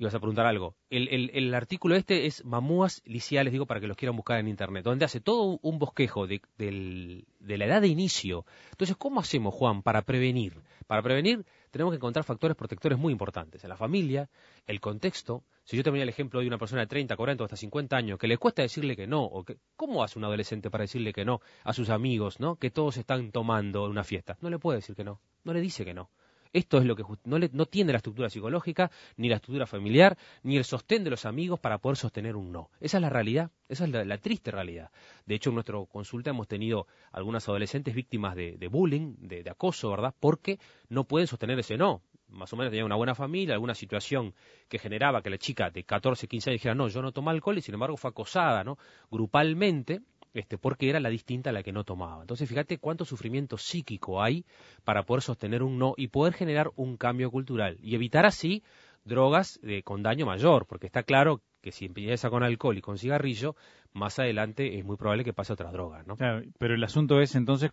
ibas 0.00 0.14
a 0.14 0.18
preguntar 0.18 0.46
algo. 0.46 0.74
El, 0.88 1.08
el, 1.08 1.30
el, 1.34 1.54
artículo 1.54 1.94
este 1.94 2.24
es 2.24 2.42
Mamúas 2.44 3.02
Liciales, 3.04 3.52
digo, 3.52 3.66
para 3.66 3.80
que 3.80 3.86
los 3.86 3.98
quieran 3.98 4.16
buscar 4.16 4.40
en 4.40 4.48
internet, 4.48 4.82
donde 4.82 5.04
hace 5.04 5.20
todo 5.20 5.58
un 5.60 5.78
bosquejo 5.78 6.26
de, 6.26 6.40
de 6.56 7.58
la 7.58 7.66
edad 7.66 7.82
de 7.82 7.88
inicio. 7.88 8.46
Entonces, 8.70 8.96
¿cómo 8.96 9.20
hacemos, 9.20 9.54
Juan, 9.54 9.82
para 9.82 10.00
prevenir? 10.02 10.62
Para 10.86 11.02
prevenir 11.02 11.44
tenemos 11.70 11.92
que 11.92 11.96
encontrar 11.96 12.24
factores 12.24 12.56
protectores 12.56 12.98
muy 12.98 13.12
importantes. 13.12 13.62
En 13.62 13.68
la 13.68 13.76
familia, 13.76 14.30
el 14.66 14.80
contexto. 14.80 15.44
Si 15.64 15.76
yo 15.76 15.84
te 15.84 15.90
ponía 15.90 16.02
el 16.02 16.08
ejemplo 16.08 16.40
de 16.40 16.46
una 16.46 16.58
persona 16.58 16.80
de 16.80 16.86
30, 16.86 17.14
40 17.14 17.44
o 17.44 17.44
hasta 17.44 17.56
50 17.56 17.94
años 17.94 18.18
que 18.18 18.26
le 18.26 18.38
cuesta 18.38 18.62
decirle 18.62 18.96
que 18.96 19.06
no, 19.06 19.22
o 19.22 19.44
que, 19.44 19.58
¿cómo 19.76 20.02
hace 20.02 20.18
un 20.18 20.24
adolescente 20.24 20.70
para 20.70 20.82
decirle 20.82 21.12
que 21.12 21.26
no 21.26 21.40
a 21.62 21.74
sus 21.74 21.90
amigos, 21.90 22.40
¿no? 22.40 22.56
que 22.56 22.70
todos 22.70 22.96
están 22.96 23.30
tomando 23.32 23.84
una 23.84 24.02
fiesta? 24.02 24.38
No 24.40 24.48
le 24.48 24.58
puede 24.58 24.78
decir 24.78 24.96
que 24.96 25.04
no, 25.04 25.20
no 25.44 25.52
le 25.52 25.60
dice 25.60 25.84
que 25.84 25.94
no. 25.94 26.10
Esto 26.52 26.78
es 26.78 26.84
lo 26.84 26.96
que 26.96 27.04
no, 27.24 27.38
no 27.38 27.66
tiene 27.66 27.92
la 27.92 27.98
estructura 27.98 28.28
psicológica, 28.28 28.90
ni 29.16 29.28
la 29.28 29.36
estructura 29.36 29.66
familiar, 29.66 30.18
ni 30.42 30.56
el 30.56 30.64
sostén 30.64 31.04
de 31.04 31.10
los 31.10 31.24
amigos 31.24 31.60
para 31.60 31.78
poder 31.78 31.96
sostener 31.96 32.36
un 32.36 32.50
no. 32.50 32.70
Esa 32.80 32.98
es 32.98 33.02
la 33.02 33.10
realidad, 33.10 33.50
esa 33.68 33.84
es 33.84 33.90
la, 33.90 34.18
triste 34.18 34.50
realidad. 34.50 34.90
De 35.26 35.36
hecho, 35.36 35.50
en 35.50 35.54
nuestra 35.54 35.76
consulta 35.90 36.30
hemos 36.30 36.48
tenido 36.48 36.86
algunas 37.12 37.48
adolescentes 37.48 37.94
víctimas 37.94 38.34
de, 38.34 38.68
bullying, 38.70 39.14
de, 39.18 39.48
acoso, 39.48 39.90
¿verdad? 39.90 40.14
Porque 40.18 40.58
no 40.88 41.04
pueden 41.04 41.26
sostener 41.26 41.58
ese 41.58 41.76
no 41.76 42.02
más 42.28 42.52
o 42.52 42.56
menos 42.56 42.70
tenía 42.70 42.84
una 42.84 42.94
buena 42.94 43.16
familia, 43.16 43.54
alguna 43.54 43.74
situación 43.74 44.34
que 44.68 44.78
generaba 44.78 45.20
que 45.20 45.30
la 45.30 45.38
chica 45.38 45.68
de 45.68 45.82
14, 45.82 46.28
15 46.28 46.50
años 46.50 46.60
dijera, 46.60 46.76
no, 46.76 46.86
yo 46.86 47.02
no 47.02 47.10
tomo 47.10 47.30
alcohol 47.30 47.58
y 47.58 47.60
sin 47.60 47.74
embargo 47.74 47.96
fue 47.96 48.10
acosada, 48.10 48.62
¿no? 48.62 48.78
Grupalmente 49.10 50.00
este, 50.34 50.58
porque 50.58 50.88
era 50.88 51.00
la 51.00 51.08
distinta 51.08 51.50
a 51.50 51.52
la 51.52 51.62
que 51.62 51.72
no 51.72 51.84
tomaba. 51.84 52.20
Entonces, 52.22 52.48
fíjate 52.48 52.78
cuánto 52.78 53.04
sufrimiento 53.04 53.58
psíquico 53.58 54.22
hay 54.22 54.44
para 54.84 55.04
poder 55.04 55.22
sostener 55.22 55.62
un 55.62 55.78
no 55.78 55.94
y 55.96 56.08
poder 56.08 56.34
generar 56.34 56.70
un 56.76 56.96
cambio 56.96 57.30
cultural 57.30 57.78
y 57.82 57.94
evitar 57.94 58.26
así 58.26 58.62
drogas 59.04 59.58
eh, 59.62 59.82
con 59.82 60.02
daño 60.02 60.26
mayor, 60.26 60.66
porque 60.66 60.86
está 60.86 61.02
claro 61.02 61.42
que 61.62 61.72
si 61.72 61.86
empieza 61.86 62.30
con 62.30 62.42
alcohol 62.42 62.78
y 62.78 62.80
con 62.80 62.98
cigarrillo, 62.98 63.56
más 63.92 64.18
adelante 64.18 64.78
es 64.78 64.84
muy 64.84 64.96
probable 64.96 65.24
que 65.24 65.32
pase 65.32 65.52
otra 65.52 65.72
droga, 65.72 66.02
¿no? 66.06 66.16
pero 66.58 66.74
el 66.74 66.84
asunto 66.84 67.20
es 67.20 67.34
entonces 67.34 67.72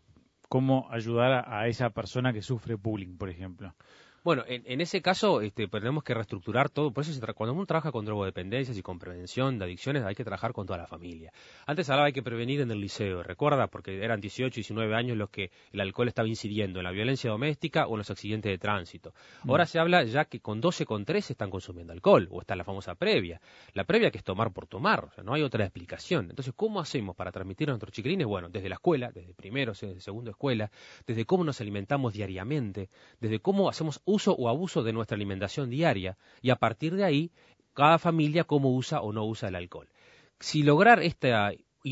cómo 0.49 0.87
ayudar 0.91 1.45
a 1.47 1.67
esa 1.67 1.89
persona 1.89 2.33
que 2.33 2.41
sufre 2.41 2.75
bullying, 2.75 3.17
por 3.17 3.29
ejemplo. 3.29 3.75
Bueno, 4.27 4.43
en, 4.45 4.81
ese 4.81 5.01
caso 5.01 5.39
este, 5.39 5.69
tenemos 5.69 6.03
que 6.03 6.13
reestructurar 6.13 6.69
todo. 6.69 6.91
Por 6.91 7.05
eso 7.05 7.17
cuando 7.33 7.53
uno 7.53 7.65
trabaja 7.65 7.93
con 7.93 8.03
drogodependencias 8.03 8.77
y 8.77 8.81
con 8.81 8.99
prevención 8.99 9.57
de 9.57 9.63
adicciones 9.63 10.03
hay 10.03 10.15
que 10.15 10.25
trabajar 10.25 10.51
con 10.51 10.67
toda 10.67 10.79
la 10.79 10.85
familia. 10.85 11.31
Antes 11.65 11.89
hablaba 11.89 12.07
hay 12.07 12.11
que 12.11 12.21
prevenir 12.21 12.59
en 12.59 12.69
el 12.69 12.81
liceo, 12.81 13.23
recuerda, 13.23 13.67
porque 13.67 14.03
eran 14.03 14.19
18, 14.19 14.53
19 14.53 14.93
años 14.95 15.15
los 15.15 15.29
que 15.29 15.51
el 15.71 15.79
alcohol 15.79 16.09
estaba 16.09 16.27
incidiendo 16.27 16.79
en 16.79 16.83
la 16.83 16.91
violencia 16.91 17.29
doméstica 17.29 17.87
o 17.87 17.93
en 17.93 17.99
los 17.99 18.11
accidentes 18.11 18.51
de 18.51 18.57
tránsito. 18.57 19.13
Mm. 19.45 19.49
Ahora 19.49 19.65
se 19.65 19.79
habla 19.79 20.03
ya 20.03 20.25
que 20.25 20.41
con 20.41 20.59
12, 20.59 20.85
con 20.85 21.05
13 21.05 21.31
están 21.31 21.49
consumiendo 21.49 21.93
alcohol, 21.93 22.27
o 22.29 22.41
está 22.41 22.53
la 22.57 22.65
famosa 22.65 22.95
previa. 22.95 23.39
La 23.75 23.85
previa 23.85 24.11
que 24.11 24.17
es 24.17 24.25
tomar 24.25 24.51
por 24.51 24.67
tomar, 24.67 25.05
o 25.05 25.11
sea, 25.11 25.23
no 25.23 25.35
hay 25.35 25.43
otra 25.43 25.63
explicación. 25.63 26.31
Entonces, 26.31 26.53
¿cómo 26.53 26.81
hacemos 26.81 27.15
para 27.15 27.31
transmitir 27.31 27.69
a 27.69 27.71
nuestros 27.71 27.93
chiquilines? 27.93 28.27
Bueno, 28.27 28.49
desde 28.49 28.67
la 28.67 28.75
escuela, 28.75 29.09
desde 29.09 29.33
primero, 29.33 29.71
desde 29.71 30.01
segundo 30.01 30.31
escuela, 30.31 30.69
desde 31.05 31.23
cómo 31.23 31.45
nos 31.45 31.61
alimentamos 31.61 32.11
diariamente, 32.11 32.89
desde 33.21 33.39
cómo 33.39 33.69
hacemos 33.69 34.01
uso 34.03 34.16
uso 34.17 34.31
o 34.33 34.49
abuso 34.49 34.83
de 34.83 34.93
nuestra 34.93 35.15
alimentación 35.15 35.69
diaria 35.69 36.17
y 36.41 36.49
a 36.49 36.57
partir 36.63 36.95
de 36.95 37.03
ahí 37.03 37.31
cada 37.73 37.97
familia 37.99 38.43
cómo 38.43 38.67
usa 38.81 39.01
o 39.01 39.13
no 39.13 39.23
usa 39.25 39.49
el 39.49 39.55
alcohol. 39.55 39.87
Si 40.39 40.63
lograr 40.63 41.01
esta 41.01 41.51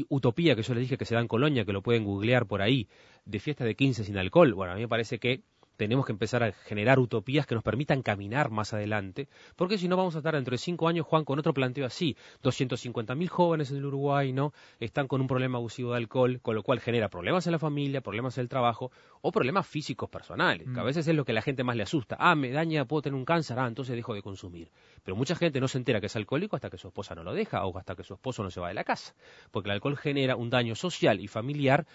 utopía 0.10 0.56
que 0.56 0.64
yo 0.64 0.74
les 0.74 0.82
dije 0.82 0.98
que 0.98 1.06
se 1.06 1.16
da 1.16 1.22
en 1.22 1.28
Colonia, 1.28 1.66
que 1.66 1.74
lo 1.74 1.82
pueden 1.82 2.04
googlear 2.04 2.46
por 2.48 2.62
ahí, 2.62 2.88
de 3.26 3.40
fiesta 3.40 3.64
de 3.64 3.76
15 3.76 4.04
sin 4.04 4.18
alcohol, 4.18 4.54
bueno, 4.54 4.74
a 4.74 4.76
mí 4.76 4.82
me 4.82 4.88
parece 4.88 5.20
que 5.20 5.42
tenemos 5.78 6.06
que 6.06 6.12
empezar 6.12 6.44
a 6.44 6.52
generar 6.52 7.00
utopías 7.00 7.46
que 7.46 7.56
nos 7.56 7.64
permitan 7.64 8.02
caminar 8.02 8.50
más 8.50 8.74
adelante, 8.74 9.28
porque 9.56 9.78
si 9.78 9.88
no 9.88 9.98
vamos 9.98 10.16
a 10.16 10.20
estar 10.20 10.36
dentro 10.36 10.52
de 10.52 10.58
cinco 10.58 10.88
años, 10.88 11.06
Juan, 11.06 11.26
con 11.26 11.40
otro 11.40 11.54
planteo 11.54 11.86
así. 11.86 12.16
250.000 12.44 13.28
jóvenes 13.28 13.72
en 13.72 13.78
el 13.78 13.86
Uruguay, 13.86 14.34
¿no? 14.34 14.54
Están 14.80 15.08
con 15.08 15.22
un 15.22 15.28
problema 15.28 15.58
abusivo 15.58 15.92
de 15.92 15.98
alcohol, 15.98 16.40
con 16.42 16.56
lo 16.56 16.64
cual 16.64 16.80
genera 16.80 17.10
problemas 17.10 17.46
en 17.48 17.52
la 17.52 17.60
familia, 17.60 18.02
problemas 18.02 18.38
en 18.38 18.44
el 18.44 18.50
trabajo 18.50 18.92
o 19.22 19.32
problemas 19.32 19.68
físicos 19.68 20.10
personales, 20.10 20.68
que 20.74 20.80
a 20.80 20.84
mm. 20.84 20.86
veces 20.86 21.08
es 21.08 21.16
lo 21.16 21.26
que 21.26 21.32
a 21.32 21.36
la 21.36 21.42
gente 21.42 21.64
más 21.64 21.76
le 21.76 21.84
asusta. 21.84 22.16
Ah, 22.20 22.36
me 22.36 22.52
daña, 22.52 22.86
puedo 22.86 23.02
tener 23.02 23.16
un 23.16 23.26
cáncer, 23.26 23.60
ah, 23.60 23.68
entonces 23.68 23.96
dejo 23.96 24.14
de 24.14 24.22
consumir. 24.22 24.72
Pero 25.04 25.16
mucha 25.16 25.36
gente 25.36 25.60
no 25.60 25.68
se 25.68 25.78
entera 25.78 26.00
que 26.00 26.08
es 26.08 26.16
alcohólico 26.16 26.56
hasta 26.56 26.70
que 26.70 26.78
su 26.78 26.88
esposa 26.88 27.16
no 27.16 27.24
lo 27.24 27.34
deja 27.34 27.66
o 27.66 27.78
hasta 27.78 27.96
que 27.96 28.04
su 28.04 28.14
esposo 28.14 28.44
no 28.44 28.52
se 28.52 28.60
va 28.60 28.70
de 28.70 28.74
la 28.74 28.84
casa, 28.84 29.16
porque 29.52 29.70
el 29.70 29.74
alcohol 29.74 29.98
genera 29.98 30.36
un 30.36 30.50
daño 30.50 30.76
social 30.76 31.20
y 31.20 31.28
familiar 31.28 31.86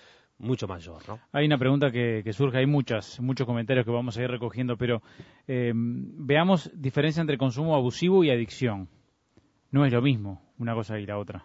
mucho 0.40 0.66
mayor, 0.66 1.06
¿no? 1.06 1.20
Hay 1.32 1.46
una 1.46 1.58
pregunta 1.58 1.90
que, 1.90 2.32
surge, 2.32 2.58
hay 2.58 2.66
muchas, 2.66 3.20
muchos 3.20 3.46
comentarios 3.46 3.84
que 3.84 3.92
vamos 3.92 4.16
a 4.16 4.22
ir 4.22 4.30
recogiendo, 4.30 4.76
pero 4.76 5.02
eh, 5.46 5.72
veamos 5.74 6.70
diferencia 6.74 7.20
entre 7.20 7.38
consumo 7.38 7.76
abusivo 7.76 8.24
y 8.24 8.30
adicción. 8.30 8.88
No 9.70 9.84
es 9.84 9.92
lo 9.92 10.02
mismo 10.02 10.42
una 10.58 10.74
cosa 10.74 10.98
y 10.98 11.06
la 11.06 11.18
otra. 11.18 11.44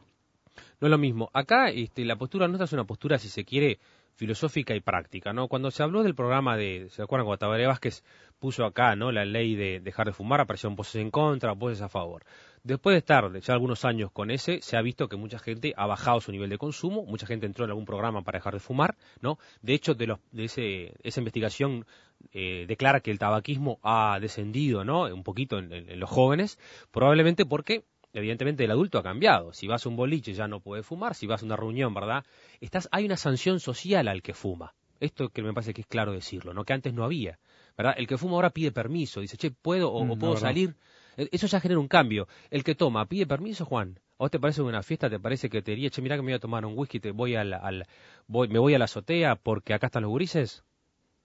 No 0.79 0.87
es 0.87 0.91
lo 0.91 0.97
mismo. 0.97 1.29
Acá 1.33 1.69
este, 1.69 2.05
la 2.05 2.17
postura 2.17 2.47
nuestra 2.47 2.65
es 2.65 2.73
una 2.73 2.85
postura, 2.85 3.17
si 3.17 3.29
se 3.29 3.45
quiere, 3.45 3.79
filosófica 4.15 4.75
y 4.75 4.79
práctica, 4.79 5.33
¿no? 5.33 5.47
Cuando 5.47 5.71
se 5.71 5.83
habló 5.83 6.03
del 6.03 6.15
programa 6.15 6.57
de, 6.57 6.87
¿se 6.89 7.01
acuerdan 7.01 7.25
cuando 7.25 7.39
Tabaré 7.39 7.67
Vázquez 7.67 8.03
puso 8.39 8.65
acá, 8.65 8.95
¿no? 8.95 9.11
La 9.11 9.25
ley 9.25 9.55
de 9.55 9.79
dejar 9.79 10.07
de 10.07 10.13
fumar, 10.13 10.41
aparecieron 10.41 10.75
voces 10.75 11.01
en 11.01 11.11
contra, 11.11 11.53
voces 11.53 11.81
a 11.81 11.89
favor. 11.89 12.23
Después 12.63 12.95
de 12.95 12.99
estar 12.99 13.39
ya 13.39 13.53
algunos 13.53 13.85
años 13.85 14.11
con 14.11 14.31
ese, 14.31 14.61
se 14.61 14.77
ha 14.77 14.81
visto 14.81 15.07
que 15.07 15.17
mucha 15.17 15.37
gente 15.37 15.73
ha 15.77 15.85
bajado 15.85 16.19
su 16.21 16.31
nivel 16.31 16.49
de 16.49 16.57
consumo, 16.57 17.05
mucha 17.05 17.27
gente 17.27 17.45
entró 17.45 17.65
en 17.65 17.71
algún 17.71 17.85
programa 17.85 18.23
para 18.23 18.39
dejar 18.39 18.53
de 18.53 18.59
fumar, 18.59 18.95
¿no? 19.21 19.37
De 19.61 19.73
hecho, 19.73 19.93
de, 19.93 20.07
los, 20.07 20.19
de 20.31 20.45
ese, 20.45 20.93
esa 21.03 21.19
investigación 21.19 21.85
eh, 22.31 22.65
declara 22.67 23.01
que 23.01 23.11
el 23.11 23.19
tabaquismo 23.19 23.79
ha 23.83 24.17
descendido, 24.19 24.83
¿no? 24.83 25.03
Un 25.03 25.23
poquito 25.23 25.59
en, 25.59 25.99
los 25.99 26.09
jóvenes, 26.09 26.57
probablemente 26.91 27.45
porque 27.45 27.83
evidentemente 28.15 28.63
el 28.63 28.71
adulto 28.71 28.97
ha 28.97 29.03
cambiado. 29.03 29.53
Si 29.53 29.67
vas 29.67 29.85
a 29.85 29.89
un 29.89 29.95
boliche 29.95 30.33
ya 30.33 30.47
no 30.47 30.59
puede 30.59 30.83
fumar, 30.83 31.13
si 31.13 31.27
vas 31.27 31.43
a 31.43 31.45
una 31.45 31.55
reunión, 31.55 31.93
¿verdad? 31.93 32.25
Estás, 32.61 32.87
hay 32.91 33.05
una 33.05 33.17
sanción 33.17 33.59
social 33.59 34.07
al 34.07 34.21
que 34.21 34.33
fuma. 34.33 34.73
Esto 34.99 35.29
que 35.29 35.43
me 35.43 35.53
parece 35.53 35.73
que 35.73 35.81
es 35.81 35.87
claro 35.87 36.13
decirlo, 36.13 36.53
¿no? 36.53 36.63
Que 36.63 36.73
antes 36.73 36.93
no 36.93 37.03
había, 37.03 37.37
¿verdad? 37.77 37.95
El 37.97 38.07
que 38.07 38.17
fuma 38.17 38.35
ahora 38.35 38.49
pide 38.49 38.71
permiso, 38.71 39.19
dice, 39.19 39.37
che, 39.37 39.51
¿puedo 39.51 39.91
o, 39.91 40.05
mm, 40.05 40.17
puedo 40.17 40.37
salir? 40.37 40.75
E, 41.17 41.27
eso 41.31 41.47
ya 41.47 41.59
genera 41.59 41.79
un 41.79 41.89
cambio. 41.89 42.27
El 42.49 42.63
que 42.63 42.75
toma, 42.75 43.05
pide 43.05 43.27
permiso, 43.27 43.65
Juan. 43.65 43.99
¿O 44.17 44.29
te 44.29 44.39
parece 44.39 44.61
una 44.61 44.81
fiesta? 44.81 45.09
¿Te 45.09 45.19
parece 45.19 45.49
que 45.49 45.61
te 45.61 45.71
diría, 45.71 45.89
che, 45.89 46.01
mira 46.01 46.15
que 46.15 46.21
me 46.21 46.31
voy 46.31 46.35
a 46.35 46.39
tomar 46.39 46.65
un 46.65 46.77
whisky, 46.77 47.01
te 47.01 47.11
voy 47.11 47.35
al, 47.35 47.53
al 47.53 47.85
voy, 48.27 48.47
me 48.47 48.59
voy 48.59 48.73
a 48.73 48.79
la 48.79 48.85
azotea 48.85 49.35
porque 49.35 49.73
acá 49.73 49.87
están 49.87 50.03
los 50.03 50.09
gurises? 50.09 50.63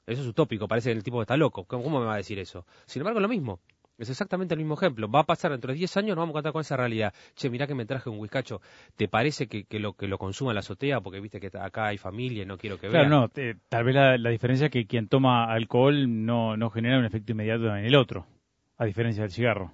Eso 0.07 0.23
es 0.23 0.27
utópico, 0.27 0.67
parece 0.67 0.91
que 0.91 0.97
el 0.97 1.05
tipo 1.05 1.21
está 1.23 1.37
loco. 1.37 1.65
¿Cómo, 1.65 2.01
me 2.01 2.07
va 2.07 2.15
a 2.15 2.17
decir 2.17 2.41
eso? 2.41 2.67
Sin 2.87 3.01
embargo, 3.01 3.21
lo 3.21 3.29
mismo. 3.29 3.61
Es 4.01 4.09
exactamente 4.09 4.55
el 4.55 4.59
mismo 4.59 4.75
ejemplo. 4.75 5.11
Va 5.11 5.21
a 5.21 5.25
pasar 5.25 5.51
dentro 5.51 5.73
de 5.73 5.79
10 5.79 5.97
años, 5.99 6.17
nos 6.17 6.23
vamos 6.23 6.33
a 6.33 6.39
contar 6.39 6.53
con 6.53 6.63
esa 6.63 6.77
realidad. 6.77 7.13
Che, 7.35 7.51
mira 7.51 7.67
que 7.67 7.75
me 7.75 7.85
traje 7.85 8.09
un 8.09 8.19
whiskacho. 8.19 8.63
¿Te 8.97 9.09
parece 9.09 9.47
que, 9.47 9.67
lo 9.79 9.93
que 9.93 10.09
lo 10.09 10.17
consuma 10.17 10.53
en 10.53 10.55
la 10.55 10.61
azotea? 10.61 11.01
Porque 11.01 11.21
viste 11.21 11.39
que 11.39 11.51
acá 11.59 11.89
hay 11.89 11.99
familia 11.99 12.43
y 12.43 12.47
no 12.47 12.57
quiero 12.57 12.79
que 12.79 12.89
vea. 12.89 13.03
Claro, 13.03 13.09
no. 13.11 13.29
tal 13.69 13.85
vez 13.85 13.95
la, 13.95 14.17
la, 14.17 14.31
diferencia 14.31 14.67
es 14.67 14.73
que 14.73 14.87
quien 14.87 15.09
toma 15.09 15.53
alcohol 15.53 16.25
no, 16.25 16.57
no 16.57 16.71
genera 16.71 16.99
un 16.99 17.05
efecto 17.05 17.33
inmediato 17.33 17.77
en 17.77 17.85
el 17.85 17.95
otro, 17.95 18.27
a 18.79 18.87
diferencia 18.87 19.23
del 19.23 19.33
cigarro. 19.33 19.73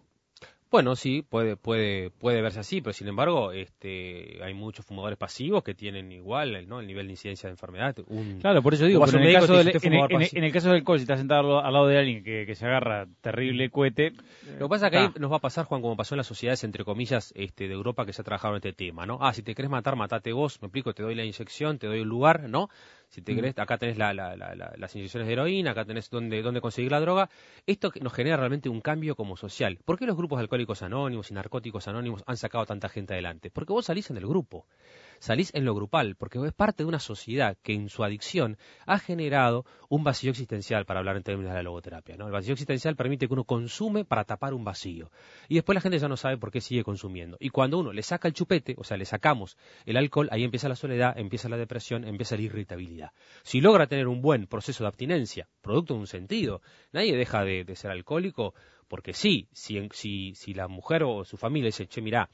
Bueno, 0.68 0.96
sí, 0.96 1.22
puede, 1.22 1.56
puede, 1.56 2.10
puede 2.10 2.42
verse 2.42 2.58
así, 2.58 2.80
pero 2.80 2.92
sin 2.92 3.06
embargo, 3.06 3.52
este, 3.52 4.42
hay 4.42 4.52
muchos 4.52 4.84
fumadores 4.84 5.16
pasivos 5.16 5.62
que 5.62 5.74
tienen 5.74 6.10
igual 6.10 6.66
¿no? 6.66 6.80
el 6.80 6.88
nivel 6.88 7.06
de 7.06 7.12
incidencia 7.12 7.48
de 7.48 7.52
enfermedad. 7.52 7.94
claro, 8.40 8.62
por 8.62 8.74
eso 8.74 8.84
digo, 8.84 9.06
en, 9.06 9.22
el 9.22 9.32
caso 9.32 9.56
del, 9.56 9.68
en, 9.68 10.44
el 10.44 10.52
caso 10.52 10.68
del 10.68 10.78
alcohol, 10.78 10.98
si 10.98 11.02
estás 11.02 11.18
sentado 11.18 11.60
al 11.60 11.72
lado 11.72 11.86
de 11.86 11.98
alguien 11.98 12.24
que, 12.24 12.52
se 12.56 12.66
agarra 12.66 13.06
terrible 13.20 13.70
cohete. 13.70 14.12
Lo 14.58 14.66
que 14.66 14.70
pasa 14.70 14.86
es 14.86 14.92
que 14.92 14.98
ahí 14.98 15.08
nos 15.18 15.30
va 15.30 15.36
a 15.36 15.40
pasar, 15.40 15.66
Juan, 15.66 15.82
como 15.82 15.96
pasó 15.96 16.14
en 16.14 16.18
las 16.18 16.26
sociedades, 16.26 16.64
entre 16.64 16.84
comillas, 16.84 17.32
este, 17.36 17.68
de 17.68 17.74
Europa 17.74 18.04
que 18.04 18.12
se 18.12 18.22
ha 18.22 18.24
trabajado 18.24 18.54
en 18.54 18.58
este 18.58 18.72
tema, 18.72 19.06
¿no? 19.06 19.18
Ah, 19.20 19.32
si 19.32 19.42
te 19.42 19.54
querés 19.54 19.70
matar, 19.70 19.94
matate 19.94 20.32
vos, 20.32 20.60
me 20.62 20.66
explico, 20.66 20.94
te 20.94 21.02
doy 21.02 21.14
la 21.14 21.24
inyección, 21.24 21.78
te 21.78 21.86
doy 21.86 22.00
el 22.00 22.08
lugar, 22.08 22.48
¿no? 22.48 22.70
Si 23.08 23.22
te 23.22 23.34
mm. 23.34 23.60
acá 23.60 23.78
tenés 23.78 23.96
las 23.98 24.96
inyecciones 24.96 25.26
de 25.26 25.32
heroína, 25.32 25.70
acá 25.70 25.84
tenés 25.84 26.10
dónde, 26.10 26.42
dónde 26.42 26.60
conseguir 26.60 26.90
la 26.90 27.00
droga. 27.00 27.30
Esto 27.66 27.92
nos 28.00 28.12
genera 28.12 28.36
realmente 28.36 28.68
un 28.68 28.80
cambio 28.80 29.14
como 29.14 29.36
social. 29.36 29.78
¿Por 29.84 29.98
qué 29.98 30.06
los 30.06 30.16
grupos 30.16 30.40
alcohólicos 30.40 30.82
anónimos 30.82 31.30
y 31.30 31.34
narcóticos 31.34 31.88
anónimos 31.88 32.22
han 32.26 32.36
sacado 32.36 32.66
tanta 32.66 32.88
gente 32.88 33.14
adelante? 33.14 33.50
Porque 33.50 33.72
vos 33.72 33.86
salís 33.86 34.10
en 34.10 34.16
el 34.16 34.26
grupo 34.26 34.66
salís 35.18 35.52
en 35.54 35.64
lo 35.64 35.74
grupal, 35.74 36.16
porque 36.16 36.38
es 36.44 36.52
parte 36.52 36.82
de 36.82 36.88
una 36.88 36.98
sociedad 36.98 37.56
que 37.62 37.72
en 37.74 37.88
su 37.88 38.04
adicción 38.04 38.56
ha 38.86 38.98
generado 38.98 39.64
un 39.88 40.04
vacío 40.04 40.30
existencial, 40.30 40.84
para 40.84 41.00
hablar 41.00 41.16
en 41.16 41.22
términos 41.22 41.52
de 41.52 41.56
la 41.56 41.62
logoterapia. 41.62 42.16
¿no? 42.16 42.26
El 42.26 42.32
vacío 42.32 42.52
existencial 42.52 42.96
permite 42.96 43.26
que 43.26 43.32
uno 43.32 43.44
consume 43.44 44.04
para 44.04 44.24
tapar 44.24 44.54
un 44.54 44.64
vacío. 44.64 45.10
Y 45.48 45.54
después 45.54 45.74
la 45.74 45.80
gente 45.80 45.98
ya 45.98 46.08
no 46.08 46.16
sabe 46.16 46.38
por 46.38 46.50
qué 46.50 46.60
sigue 46.60 46.84
consumiendo. 46.84 47.36
Y 47.40 47.50
cuando 47.50 47.78
uno 47.78 47.92
le 47.92 48.02
saca 48.02 48.28
el 48.28 48.34
chupete, 48.34 48.74
o 48.78 48.84
sea, 48.84 48.96
le 48.96 49.04
sacamos 49.04 49.56
el 49.84 49.96
alcohol, 49.96 50.28
ahí 50.30 50.44
empieza 50.44 50.68
la 50.68 50.76
soledad, 50.76 51.18
empieza 51.18 51.48
la 51.48 51.56
depresión, 51.56 52.04
empieza 52.04 52.36
la 52.36 52.42
irritabilidad. 52.42 53.12
Si 53.42 53.60
logra 53.60 53.86
tener 53.86 54.08
un 54.08 54.22
buen 54.22 54.46
proceso 54.46 54.84
de 54.84 54.88
abstinencia, 54.88 55.48
producto 55.60 55.94
de 55.94 56.00
un 56.00 56.06
sentido, 56.06 56.62
nadie 56.92 57.16
deja 57.16 57.44
de, 57.44 57.64
ser 57.76 57.90
alcohólico 57.90 58.54
porque 58.88 59.12
sí, 59.12 59.48
si, 59.52 59.88
si, 59.92 60.34
si 60.34 60.54
la 60.54 60.68
mujer 60.68 61.02
o 61.02 61.24
su 61.24 61.36
familia 61.36 61.66
dice, 61.66 61.88
che, 61.88 62.00
mira, 62.00 62.30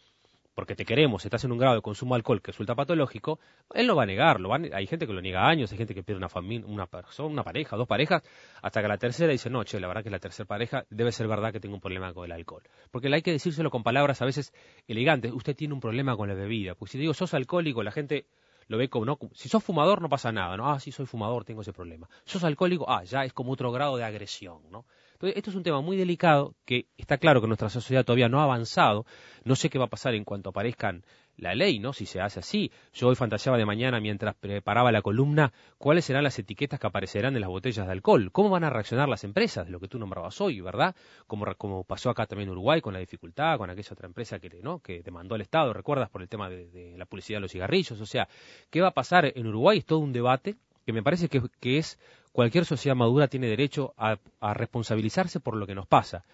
porque 0.55 0.75
te 0.75 0.85
queremos, 0.85 1.25
estás 1.25 1.45
en 1.45 1.53
un 1.53 1.59
grado 1.59 1.77
de 1.77 1.83
consumo 1.83 2.15
de 2.15 2.19
alcohol 2.19 2.43
que 2.43 2.53
resulta 2.53 2.75
patológico, 2.75 3.39
él 3.75 3.87
no 3.87 3.97
va 3.97 4.03
a 4.03 4.07
negarlo. 4.07 4.53
hay 4.53 4.87
gente 4.87 5.07
que 5.07 5.13
lo 5.13 5.21
niega 5.21 5.49
años, 5.49 5.73
hay 5.73 5.79
gente 5.79 5.95
que 5.95 6.03
pierde 6.03 6.19
una 6.19 6.29
familia, 6.29 6.67
una 6.67 6.87
persona, 6.87 7.29
una 7.29 7.43
pareja, 7.43 7.77
dos 7.77 7.89
parejas, 7.89 8.23
hasta 8.61 8.83
que 8.83 8.89
la 8.89 8.99
tercera 8.99 9.33
dice, 9.33 9.49
no, 9.51 9.65
che, 9.65 9.81
la 9.81 9.89
verdad 9.89 10.03
que 10.03 10.11
la 10.11 10.19
tercera 10.19 10.47
pareja 10.47 10.85
debe 10.91 11.13
ser 11.13 11.29
verdad 11.29 11.53
que 11.53 11.61
tengo 11.61 11.75
un 11.75 11.81
problema 11.81 12.13
con 12.13 12.25
el 12.25 12.33
alcohol. 12.33 12.63
Porque 12.91 13.13
hay 13.13 13.23
que 13.23 13.33
decírselo 13.33 13.71
con 13.71 13.83
palabras 13.83 14.21
a 14.23 14.25
veces 14.25 14.53
elegantes, 14.87 15.33
usted 15.33 15.57
tiene 15.57 15.75
un 15.75 15.81
problema 15.81 16.17
con 16.17 16.29
la 16.29 16.35
bebida. 16.35 16.75
Pues 16.75 16.91
si 16.91 16.99
digo, 16.99 17.15
sos 17.15 17.35
alcohólico, 17.35 17.83
la 17.83 17.93
gente 17.93 18.27
lo 18.69 18.79
ve 18.79 18.89
como, 18.89 19.05
no, 19.05 19.19
si 19.33 19.49
sos 19.49 19.63
fumador 19.63 20.01
no 20.03 20.09
pasa 20.09 20.33
nada, 20.33 20.57
¿no? 20.57 20.71
Ah, 20.71 20.81
sí, 20.81 20.93
soy 20.93 21.07
fumador, 21.07 21.45
tengo 21.45 21.63
ese 21.63 21.73
problema. 21.73 22.09
Sos 22.25 22.45
alcohólico, 22.45 22.89
ah, 22.89 23.05
ya 23.05 23.25
es 23.25 23.33
como 23.33 23.53
otro 23.53 23.73
grado 23.73 23.97
de 23.97 24.05
agresión, 24.05 24.63
¿no? 24.71 24.85
Esto 25.23 25.51
es 25.51 25.57
un 25.57 25.63
tema 25.63 25.81
muy 25.81 25.97
delicado 25.97 26.55
que 26.65 26.87
está 26.97 27.19
claro 27.19 27.41
que 27.41 27.47
nuestra 27.47 27.69
sociedad 27.69 28.05
todavía 28.05 28.29
no 28.29 28.41
ha 28.41 28.45
avanzado. 28.45 29.07
No 29.45 29.57
sé 29.57 29.71
qué 29.71 29.79
va 29.79 29.87
a 29.87 29.91
pasar 29.91 30.15
en 30.15 30.25
cuanto 30.25 30.51
aparezcan 30.51 31.05
la 31.37 31.55
ley, 31.55 31.79
¿no? 31.79 31.93
Si 31.93 32.07
se 32.07 32.21
hace 32.21 32.41
así. 32.41 32.71
Yo 32.93 33.09
hoy 33.09 33.15
fantaseaba 33.15 33.59
de 33.59 33.65
mañana 33.65 34.01
mientras 34.01 34.35
preparaba 34.35 34.93
la 34.93 35.03
columna 35.03 35.53
cuáles 35.79 36.05
serán 36.05 36.25
las 36.25 36.39
etiquetas 36.39 36.79
que 36.79 36.87
aparecerán 36.87 37.35
en 37.35 37.41
las 37.41 37.51
botellas 37.51 37.87
de 37.87 37.93
alcohol. 37.93 38.31
¿Cómo 38.33 38.51
van 38.51 38.65
a 38.65 38.71
reaccionar 38.71 39.09
las 39.09 39.25
empresas 39.25 39.69
lo 39.69 39.81
que 39.81 39.89
tú 39.89 39.99
nombrabas 39.99 40.41
hoy, 40.41 40.61
verdad? 40.61 40.95
Como, 41.27 41.47
como 41.57 41.85
pasó 41.85 42.11
acá 42.11 42.27
también 42.27 42.49
en 42.49 42.53
Uruguay 42.53 42.81
con 42.81 42.93
la 42.93 43.01
dificultad, 43.01 43.59
con 43.59 43.71
aquella 43.71 43.93
otra 43.93 44.07
empresa 44.07 44.39
que, 44.39 44.51
¿no? 44.63 44.81
que 44.81 45.03
demandó 45.03 45.35
al 45.35 45.41
Estado, 45.41 45.73
¿recuerdas? 45.73 46.11
Por 46.11 46.23
el 46.23 46.29
tema 46.29 46.49
de, 46.51 46.95
la 46.97 47.07
publicidad 47.07 47.39
de 47.39 47.43
los 47.43 47.53
cigarrillos. 47.53 48.01
O 48.01 48.07
sea, 48.07 48.29
¿qué 48.71 48.81
va 48.81 48.89
a 48.89 48.95
pasar 48.95 49.33
en 49.35 49.47
Uruguay? 49.47 49.79
Es 49.79 49.87
todo 49.87 49.99
un 49.99 50.13
debate 50.13 50.57
que 50.85 50.93
me 50.93 51.03
parece 51.03 51.29
que 51.29 51.79
es 51.79 51.99
cualquier 52.33 52.65
sociedad 52.65 52.97
madura 52.97 53.29
tiene 53.29 53.47
derecho 53.47 53.95
a, 53.97 54.17
responsabilizarse 54.55 55.41
por 55.41 55.57
lo 55.57 55.67
que 55.67 55.75
nos 55.75 55.87
pasa. 55.87 56.25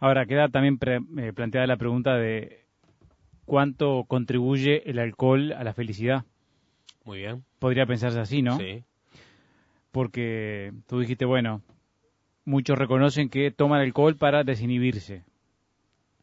Ahora, 0.00 0.26
queda 0.26 0.48
también 0.48 0.78
eh, 1.18 1.32
planteada 1.32 1.66
la 1.66 1.76
pregunta 1.76 2.16
de 2.16 2.64
cuánto 3.44 4.04
contribuye 4.08 4.88
el 4.90 4.98
alcohol 4.98 5.52
a 5.52 5.62
la 5.62 5.74
felicidad. 5.74 6.24
Muy 7.04 7.18
bien. 7.18 7.44
Podría 7.58 7.86
pensarse 7.86 8.18
así, 8.18 8.42
¿no? 8.42 8.56
Sí. 8.58 8.82
Porque 9.92 10.72
tú 10.88 11.00
dijiste, 11.00 11.24
bueno, 11.24 11.60
muchos 12.44 12.78
reconocen 12.78 13.28
que 13.28 13.50
toman 13.50 13.80
alcohol 13.80 14.16
para 14.16 14.42
desinhibirse, 14.42 15.22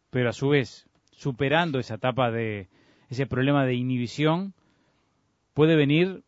pero 0.10 0.30
a 0.30 0.34
su 0.34 0.50
vez, 0.50 0.88
superando 1.12 1.80
esa 1.80 1.96
etapa 1.96 2.32
de 2.32 2.68
ese 3.10 3.28
problema 3.28 3.65
de 3.65 3.76
inhibición, 3.76 4.54
puede 5.54 5.76
venir 5.76 6.24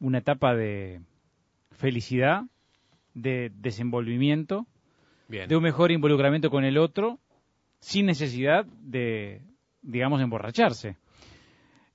una 0.00 0.18
etapa 0.18 0.54
de 0.54 1.00
felicidad, 1.82 2.44
de 3.12 3.50
desenvolvimiento, 3.56 4.66
de 5.28 5.56
un 5.56 5.62
mejor 5.62 5.90
involucramiento 5.90 6.48
con 6.48 6.64
el 6.64 6.78
otro, 6.78 7.18
sin 7.80 8.06
necesidad 8.06 8.64
de, 8.64 9.42
digamos, 9.82 10.22
emborracharse. 10.22 10.96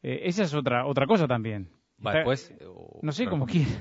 Eh, 0.03 0.23
esa 0.25 0.43
es 0.43 0.53
otra 0.53 0.85
otra 0.85 1.07
cosa 1.07 1.25
también. 1.25 1.69
después, 1.97 2.53
no 3.01 3.11
sé, 3.13 3.27
cómo 3.27 3.45
quiere. 3.45 3.71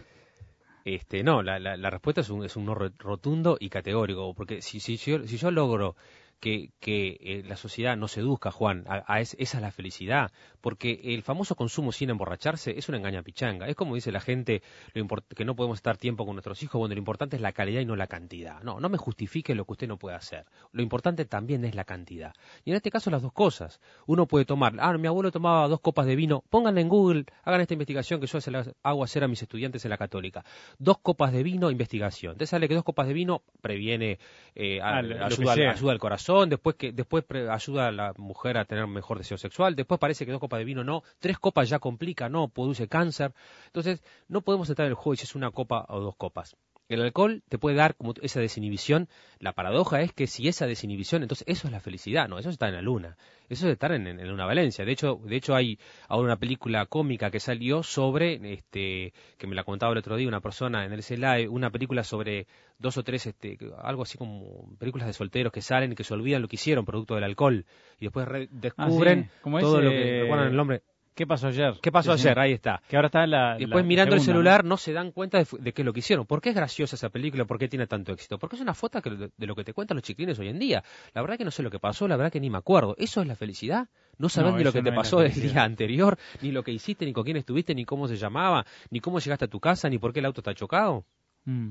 Este, 0.84 1.24
no, 1.24 1.42
la, 1.42 1.58
la, 1.58 1.90
respuesta 1.90 2.20
es 2.20 2.30
un, 2.30 2.44
es 2.44 2.54
un 2.54 2.64
no 2.64 2.74
rotundo 2.74 3.56
y 3.58 3.68
categórico, 3.68 4.32
porque 4.34 4.62
si, 4.62 4.78
si, 4.78 4.96
si 4.96 5.36
yo 5.36 5.50
logro 5.50 5.96
que, 6.40 6.70
que 6.80 7.16
eh, 7.20 7.42
la 7.46 7.56
sociedad 7.56 7.96
nos 7.96 8.12
seduzca, 8.12 8.50
Juan, 8.50 8.84
a, 8.88 9.20
esa 9.20 9.36
es 9.38 9.54
la 9.60 9.70
felicidad, 9.70 10.32
porque 10.60 11.00
el 11.04 11.22
famoso 11.22 11.54
consumo 11.54 11.92
sin 11.92 12.10
emborracharse 12.10 12.78
es 12.78 12.88
una 12.88 12.98
engaña 12.98 13.22
pichanga. 13.22 13.66
Es 13.68 13.76
como 13.76 13.94
dice 13.94 14.12
la 14.12 14.20
gente 14.20 14.62
lo 14.94 15.06
que 15.34 15.44
no 15.44 15.56
podemos 15.56 15.78
estar 15.78 15.96
tiempo 15.96 16.26
con 16.26 16.34
nuestros 16.34 16.62
hijos, 16.62 16.78
bueno, 16.78 16.94
lo 16.94 16.98
importante 16.98 17.36
es 17.36 17.42
la 17.42 17.52
calidad 17.52 17.80
y 17.80 17.86
no 17.86 17.96
la 17.96 18.06
cantidad. 18.06 18.62
No, 18.62 18.80
no 18.80 18.88
me 18.88 18.98
justifique 18.98 19.54
lo 19.54 19.64
que 19.64 19.72
usted 19.72 19.88
no 19.88 19.98
puede 19.98 20.16
hacer. 20.16 20.44
Lo 20.72 20.82
importante 20.82 21.24
también 21.24 21.64
es 21.64 21.74
la 21.74 21.84
cantidad. 21.84 22.34
Y 22.64 22.70
en 22.70 22.76
este 22.76 22.90
caso 22.90 23.10
las 23.10 23.22
dos 23.22 23.32
cosas. 23.32 23.80
Uno 24.06 24.26
puede 24.26 24.44
tomar, 24.44 24.74
ah, 24.78 24.96
mi 24.98 25.08
abuelo 25.08 25.30
tomaba 25.30 25.68
dos 25.68 25.80
copas 25.80 26.06
de 26.06 26.16
vino, 26.16 26.44
pónganle 26.50 26.80
en 26.80 26.88
Google, 26.88 27.24
hagan 27.44 27.60
esta 27.60 27.74
investigación 27.74 28.20
que 28.20 28.26
yo 28.26 28.40
se 28.40 28.50
la 28.50 28.66
hago 28.82 29.04
hacer 29.04 29.24
a 29.24 29.28
mis 29.28 29.42
estudiantes 29.42 29.84
en 29.84 29.90
la 29.90 29.98
católica. 29.98 30.44
Dos 30.78 30.98
copas 30.98 31.32
de 31.32 31.42
vino, 31.42 31.70
investigación. 31.70 32.36
Te 32.36 32.46
sale 32.46 32.68
que 32.68 32.74
dos 32.74 32.84
copas 32.84 33.06
de 33.06 33.14
vino 33.14 33.42
previene, 33.62 34.18
eh, 34.54 34.80
ayuda, 34.82 35.52
ayuda 35.52 35.92
al 35.92 35.98
corazón 35.98 36.25
después 36.48 36.76
que 36.76 36.92
después 36.92 37.24
ayuda 37.50 37.88
a 37.88 37.92
la 37.92 38.12
mujer 38.16 38.58
a 38.58 38.64
tener 38.64 38.86
mejor 38.86 39.18
deseo 39.18 39.38
sexual, 39.38 39.76
después 39.76 40.00
parece 40.00 40.26
que 40.26 40.32
dos 40.32 40.40
copas 40.40 40.58
de 40.58 40.64
vino 40.64 40.82
no, 40.82 41.02
tres 41.20 41.38
copas 41.38 41.68
ya 41.68 41.78
complica, 41.78 42.28
no, 42.28 42.48
produce 42.48 42.88
cáncer. 42.88 43.32
Entonces, 43.66 44.02
no 44.28 44.40
podemos 44.42 44.68
entrar 44.68 44.86
en 44.86 44.90
el 44.90 44.96
juego 44.96 45.16
si 45.16 45.24
es 45.24 45.34
una 45.34 45.50
copa 45.52 45.86
o 45.88 46.00
dos 46.00 46.16
copas. 46.16 46.56
El 46.88 47.02
alcohol 47.02 47.42
te 47.48 47.58
puede 47.58 47.76
dar 47.76 47.96
como 47.96 48.14
esa 48.22 48.40
desinhibición. 48.40 49.08
La 49.38 49.52
paradoja 49.52 50.02
es 50.02 50.12
que 50.12 50.26
si 50.26 50.46
esa 50.46 50.66
desinhibición, 50.66 51.22
entonces 51.22 51.46
eso 51.48 51.66
es 51.66 51.72
la 51.72 51.80
felicidad, 51.80 52.28
no, 52.28 52.38
eso 52.38 52.50
está 52.50 52.68
en 52.68 52.74
la 52.74 52.82
luna, 52.82 53.16
eso 53.48 53.66
es 53.66 53.72
estar 53.72 53.92
en, 53.92 54.06
en 54.06 54.30
una 54.30 54.46
Valencia. 54.46 54.84
De 54.84 54.92
hecho, 54.92 55.20
de 55.24 55.36
hecho 55.36 55.54
hay 55.54 55.78
ahora 56.08 56.26
una 56.26 56.36
película 56.36 56.86
cómica 56.86 57.30
que 57.30 57.40
salió 57.40 57.82
sobre, 57.82 58.52
este, 58.52 59.12
que 59.38 59.46
me 59.46 59.54
la 59.54 59.64
contaba 59.64 59.92
el 59.92 59.98
otro 59.98 60.16
día 60.16 60.28
una 60.28 60.40
persona 60.40 60.84
en 60.84 60.92
el 60.92 61.02
Live, 61.08 61.48
una 61.48 61.70
película 61.70 62.04
sobre 62.04 62.46
dos 62.78 62.96
o 62.96 63.02
tres, 63.02 63.26
este, 63.26 63.58
algo 63.82 64.02
así 64.02 64.18
como 64.18 64.68
películas 64.78 65.06
de 65.06 65.12
solteros 65.12 65.52
que 65.52 65.62
salen 65.62 65.92
y 65.92 65.94
que 65.94 66.04
se 66.04 66.14
olvidan 66.14 66.42
lo 66.42 66.48
que 66.48 66.56
hicieron 66.56 66.84
producto 66.84 67.14
del 67.14 67.24
alcohol 67.24 67.64
y 67.98 68.04
después 68.04 68.26
Ah, 68.28 68.46
descubren 68.50 69.30
todo 69.42 69.80
lo 69.80 69.90
que, 69.90 70.20
recuerdan 70.22 70.48
el 70.48 70.56
nombre. 70.56 70.82
¿Qué 71.16 71.26
pasó 71.26 71.46
ayer? 71.46 71.72
¿Qué 71.80 71.90
pasó 71.90 72.14
sí. 72.14 72.28
ayer? 72.28 72.38
Ahí 72.38 72.52
está. 72.52 72.82
Que 72.86 72.96
ahora 72.96 73.06
está 73.06 73.26
la. 73.26 73.56
Después 73.56 73.82
la 73.82 73.88
mirando 73.88 74.14
el 74.14 74.20
celular 74.20 74.66
no 74.66 74.76
se 74.76 74.92
dan 74.92 75.12
cuenta 75.12 75.38
de, 75.38 75.72
qué 75.72 75.80
es 75.80 75.86
lo 75.86 75.94
que 75.94 76.00
hicieron. 76.00 76.26
¿Por 76.26 76.42
qué 76.42 76.50
es 76.50 76.54
graciosa 76.54 76.94
esa 76.94 77.08
película? 77.08 77.46
¿Por 77.46 77.58
qué 77.58 77.68
tiene 77.68 77.86
tanto 77.86 78.12
éxito? 78.12 78.38
Porque 78.38 78.56
es 78.56 78.62
una 78.62 78.74
foto 78.74 79.00
que, 79.00 79.30
de 79.34 79.46
lo 79.46 79.54
que 79.54 79.64
te 79.64 79.72
cuentan 79.72 79.96
los 79.96 80.04
chiquilines 80.04 80.38
hoy 80.38 80.48
en 80.48 80.58
día. 80.58 80.84
La 81.14 81.22
verdad 81.22 81.38
que 81.38 81.46
no 81.46 81.50
sé 81.50 81.62
lo 81.62 81.70
que 81.70 81.78
pasó, 81.78 82.06
la 82.06 82.18
verdad 82.18 82.30
que 82.30 82.38
ni 82.38 82.50
me 82.50 82.58
acuerdo. 82.58 82.94
¿Eso 82.98 83.22
es 83.22 83.26
la 83.26 83.34
felicidad? 83.34 83.88
No 84.18 84.28
saber 84.28 84.52
No, 84.52 84.58
ni 84.58 84.64
lo 84.64 84.74
que 84.74 84.82
te 84.82 84.90
no 84.90 84.96
pasó 84.96 85.22
el 85.22 85.32
día 85.32 85.64
anterior, 85.64 86.18
ni 86.42 86.52
lo 86.52 86.62
que 86.62 86.72
hiciste, 86.72 87.06
ni 87.06 87.14
con 87.14 87.24
quién 87.24 87.38
estuviste, 87.38 87.74
ni 87.74 87.86
cómo 87.86 88.08
se 88.08 88.16
llamaba, 88.16 88.66
ni 88.90 89.00
cómo 89.00 89.18
llegaste 89.18 89.46
a 89.46 89.48
tu 89.48 89.58
casa, 89.58 89.88
ni 89.88 89.98
por 89.98 90.12
qué 90.12 90.20
el 90.20 90.26
auto 90.26 90.42
está 90.42 90.52
chocado. 90.52 91.06
Mm. 91.46 91.70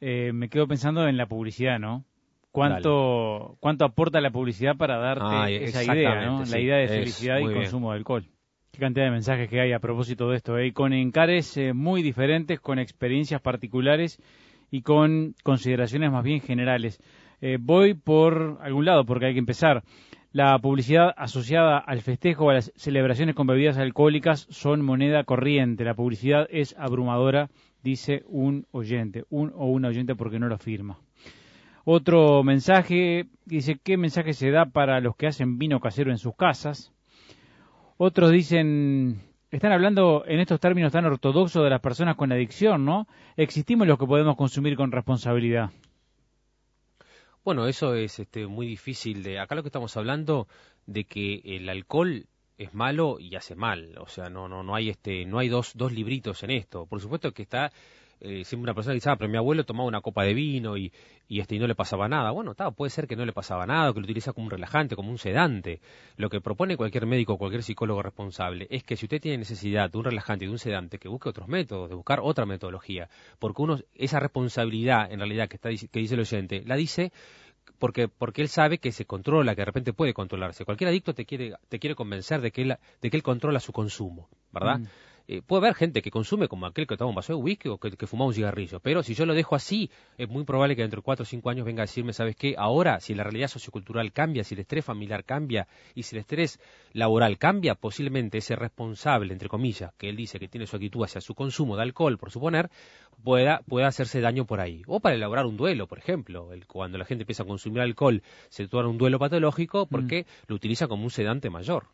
Eh, 0.00 0.30
me 0.32 0.48
quedo 0.48 0.68
pensando 0.68 1.08
en 1.08 1.16
la 1.16 1.26
publicidad, 1.26 1.80
¿no? 1.80 2.04
¿Cuánto, 2.52 3.56
cuánto 3.58 3.86
aporta 3.86 4.20
la 4.20 4.30
publicidad 4.30 4.76
para 4.76 4.98
darte 4.98 5.24
Ah, 5.26 5.50
esa 5.50 5.82
idea, 5.82 6.26
¿no? 6.26 6.44
La 6.44 6.60
idea 6.60 6.76
de 6.76 6.84
Es, 6.84 6.90
felicidad 6.90 7.38
y 7.38 7.52
consumo 7.52 7.90
de 7.90 7.96
alcohol. 7.96 8.24
Qué 8.74 8.80
cantidad 8.80 9.04
de 9.04 9.10
mensajes 9.10 9.50
que 9.50 9.60
hay 9.60 9.72
a 9.72 9.80
propósito 9.80 10.30
de 10.30 10.36
esto, 10.38 10.56
¿eh? 10.56 10.72
Con 10.72 10.94
encares 10.94 11.58
eh, 11.58 11.74
muy 11.74 12.02
diferentes, 12.02 12.58
con 12.58 12.78
experiencias 12.78 13.42
particulares 13.42 14.18
y 14.70 14.80
con 14.80 15.34
consideraciones 15.42 16.10
más 16.10 16.24
bien 16.24 16.40
generales. 16.40 16.98
Eh, 17.42 17.58
voy 17.60 17.92
por 17.92 18.56
algún 18.62 18.86
lado 18.86 19.04
porque 19.04 19.26
hay 19.26 19.34
que 19.34 19.40
empezar. 19.40 19.82
La 20.32 20.58
publicidad 20.58 21.12
asociada 21.18 21.76
al 21.76 22.00
festejo 22.00 22.46
o 22.46 22.50
a 22.50 22.54
las 22.54 22.72
celebraciones 22.74 23.34
con 23.34 23.46
bebidas 23.46 23.76
alcohólicas 23.76 24.46
son 24.48 24.82
moneda 24.82 25.24
corriente. 25.24 25.84
La 25.84 25.92
publicidad 25.92 26.46
es 26.48 26.74
abrumadora, 26.78 27.50
dice 27.82 28.22
un 28.26 28.64
oyente, 28.70 29.24
un 29.28 29.52
o 29.54 29.66
una 29.66 29.88
oyente 29.88 30.14
porque 30.14 30.38
no 30.38 30.48
lo 30.48 30.54
afirma. 30.54 30.98
Otro 31.84 32.42
mensaje 32.42 33.26
dice, 33.44 33.78
¿qué 33.84 33.98
mensaje 33.98 34.32
se 34.32 34.50
da 34.50 34.64
para 34.64 34.98
los 35.00 35.14
que 35.14 35.26
hacen 35.26 35.58
vino 35.58 35.78
casero 35.78 36.10
en 36.10 36.16
sus 36.16 36.34
casas? 36.34 36.94
Otros 38.04 38.32
dicen, 38.32 39.22
están 39.52 39.70
hablando 39.70 40.24
en 40.26 40.40
estos 40.40 40.58
términos 40.58 40.90
tan 40.90 41.04
ortodoxos 41.04 41.62
de 41.62 41.70
las 41.70 41.80
personas 41.80 42.16
con 42.16 42.32
adicción, 42.32 42.84
¿no? 42.84 43.06
Existimos 43.36 43.86
los 43.86 43.96
que 43.96 44.06
podemos 44.06 44.34
consumir 44.34 44.74
con 44.74 44.90
responsabilidad. 44.90 45.70
Bueno, 47.44 47.68
eso 47.68 47.94
es 47.94 48.18
este, 48.18 48.48
muy 48.48 48.66
difícil 48.66 49.22
de. 49.22 49.38
Acá 49.38 49.54
lo 49.54 49.62
que 49.62 49.68
estamos 49.68 49.96
hablando 49.96 50.48
de 50.84 51.04
que 51.04 51.42
el 51.44 51.68
alcohol 51.68 52.26
es 52.58 52.74
malo 52.74 53.20
y 53.20 53.36
hace 53.36 53.54
mal. 53.54 53.96
O 53.98 54.08
sea, 54.08 54.28
no, 54.28 54.48
no, 54.48 54.64
no 54.64 54.74
hay 54.74 54.90
este, 54.90 55.24
no 55.24 55.38
hay 55.38 55.48
dos, 55.48 55.76
dos 55.76 55.92
libritos 55.92 56.42
en 56.42 56.50
esto. 56.50 56.86
Por 56.86 57.00
supuesto 57.00 57.30
que 57.30 57.42
está 57.42 57.70
eh, 58.22 58.44
siempre 58.44 58.64
una 58.64 58.74
persona 58.74 58.92
que 58.92 58.96
dice, 58.96 59.10
ah, 59.10 59.16
pero 59.16 59.28
mi 59.28 59.36
abuelo 59.36 59.64
tomaba 59.64 59.86
una 59.86 60.00
copa 60.00 60.22
de 60.24 60.32
vino 60.32 60.76
y, 60.76 60.92
y 61.28 61.40
este 61.40 61.56
y 61.56 61.58
no 61.58 61.66
le 61.66 61.74
pasaba 61.74 62.08
nada. 62.08 62.30
Bueno, 62.30 62.54
puede 62.76 62.90
ser 62.90 63.06
que 63.06 63.16
no 63.16 63.24
le 63.24 63.32
pasaba 63.32 63.66
nada, 63.66 63.92
que 63.92 64.00
lo 64.00 64.04
utiliza 64.04 64.32
como 64.32 64.46
un 64.46 64.50
relajante, 64.50 64.96
como 64.96 65.10
un 65.10 65.18
sedante. 65.18 65.80
Lo 66.16 66.30
que 66.30 66.40
propone 66.40 66.76
cualquier 66.76 67.06
médico, 67.06 67.36
cualquier 67.36 67.62
psicólogo 67.62 68.02
responsable, 68.02 68.66
es 68.70 68.84
que 68.84 68.96
si 68.96 69.06
usted 69.06 69.20
tiene 69.20 69.38
necesidad 69.38 69.90
de 69.90 69.98
un 69.98 70.04
relajante 70.04 70.44
y 70.44 70.48
de 70.48 70.52
un 70.52 70.58
sedante, 70.58 70.98
que 70.98 71.08
busque 71.08 71.28
otros 71.28 71.48
métodos, 71.48 71.88
de 71.88 71.96
buscar 71.96 72.20
otra 72.22 72.46
metodología, 72.46 73.08
porque 73.38 73.62
uno 73.62 73.78
esa 73.94 74.20
responsabilidad, 74.20 75.10
en 75.10 75.18
realidad, 75.18 75.48
que 75.48 75.56
está 75.56 75.68
que 75.70 75.98
dice 75.98 76.14
el 76.14 76.20
oyente, 76.20 76.62
la 76.64 76.76
dice 76.76 77.12
porque 77.78 78.06
porque 78.06 78.42
él 78.42 78.48
sabe 78.48 78.78
que 78.78 78.92
se 78.92 79.06
controla, 79.06 79.54
que 79.54 79.62
de 79.62 79.66
repente 79.66 79.92
puede 79.92 80.14
controlarse. 80.14 80.64
Cualquier 80.64 80.88
adicto 80.88 81.14
te 81.14 81.24
quiere 81.24 81.54
te 81.68 81.78
quiere 81.78 81.96
convencer 81.96 82.40
de 82.40 82.52
que 82.52 82.62
él 82.62 82.76
de 83.00 83.10
que 83.10 83.16
él 83.16 83.22
controla 83.22 83.58
su 83.58 83.72
consumo, 83.72 84.28
¿verdad? 84.52 84.78
Mm. 84.78 84.86
Eh, 85.28 85.42
puede 85.46 85.60
haber 85.60 85.74
gente 85.74 86.02
que 86.02 86.10
consume 86.10 86.48
como 86.48 86.66
aquel 86.66 86.86
que 86.86 86.96
toma 86.96 87.10
un 87.10 87.14
vaso 87.14 87.32
de 87.34 87.40
whisky 87.42 87.68
o 87.68 87.78
que, 87.78 87.90
que 87.92 88.06
fuma 88.06 88.24
un 88.26 88.34
cigarrillo, 88.34 88.80
pero 88.80 89.02
si 89.02 89.14
yo 89.14 89.24
lo 89.26 89.34
dejo 89.34 89.54
así, 89.54 89.90
es 90.18 90.28
muy 90.28 90.44
probable 90.44 90.74
que 90.76 90.82
dentro 90.82 91.00
de 91.00 91.04
cuatro 91.04 91.22
o 91.22 91.26
cinco 91.26 91.50
años 91.50 91.64
venga 91.64 91.82
a 91.82 91.86
decirme, 91.86 92.12
¿sabes 92.12 92.36
qué? 92.36 92.54
Ahora, 92.58 93.00
si 93.00 93.14
la 93.14 93.22
realidad 93.24 93.48
sociocultural 93.48 94.12
cambia, 94.12 94.44
si 94.44 94.54
el 94.54 94.60
estrés 94.60 94.84
familiar 94.84 95.24
cambia 95.24 95.68
y 95.94 96.02
si 96.02 96.16
el 96.16 96.20
estrés 96.20 96.58
laboral 96.92 97.38
cambia, 97.38 97.74
posiblemente 97.74 98.38
ese 98.38 98.56
responsable, 98.56 99.32
entre 99.32 99.48
comillas, 99.48 99.92
que 99.96 100.08
él 100.08 100.16
dice 100.16 100.38
que 100.38 100.48
tiene 100.48 100.66
su 100.66 100.76
actitud 100.76 101.04
hacia 101.04 101.20
su 101.20 101.34
consumo 101.34 101.76
de 101.76 101.82
alcohol, 101.82 102.18
por 102.18 102.30
suponer, 102.30 102.70
pueda, 103.22 103.60
pueda 103.68 103.86
hacerse 103.88 104.20
daño 104.20 104.44
por 104.46 104.60
ahí. 104.60 104.82
O 104.86 105.00
para 105.00 105.14
elaborar 105.14 105.46
un 105.46 105.56
duelo, 105.56 105.86
por 105.86 105.98
ejemplo. 105.98 106.52
El- 106.52 106.66
cuando 106.66 106.98
la 106.98 107.04
gente 107.04 107.22
empieza 107.22 107.44
a 107.44 107.46
consumir 107.46 107.80
alcohol, 107.80 108.22
se 108.48 108.66
torna 108.68 108.90
un 108.90 108.98
duelo 108.98 109.18
patológico 109.18 109.86
porque 109.86 110.26
lo 110.46 110.56
utiliza 110.56 110.88
como 110.88 111.04
un 111.04 111.10
sedante 111.10 111.50
mayor. 111.50 111.86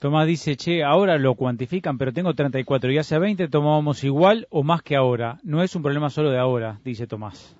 Tomás 0.00 0.26
dice, 0.26 0.56
che, 0.56 0.82
ahora 0.82 1.18
lo 1.18 1.34
cuantifican, 1.34 1.98
pero 1.98 2.10
tengo 2.10 2.32
34 2.32 2.90
y 2.90 2.96
hace 2.96 3.18
20 3.18 3.48
tomábamos 3.48 4.02
igual 4.02 4.46
o 4.48 4.62
más 4.62 4.80
que 4.80 4.96
ahora. 4.96 5.38
No 5.42 5.62
es 5.62 5.76
un 5.76 5.82
problema 5.82 6.08
solo 6.08 6.30
de 6.30 6.38
ahora, 6.38 6.80
dice 6.82 7.06
Tomás. 7.06 7.54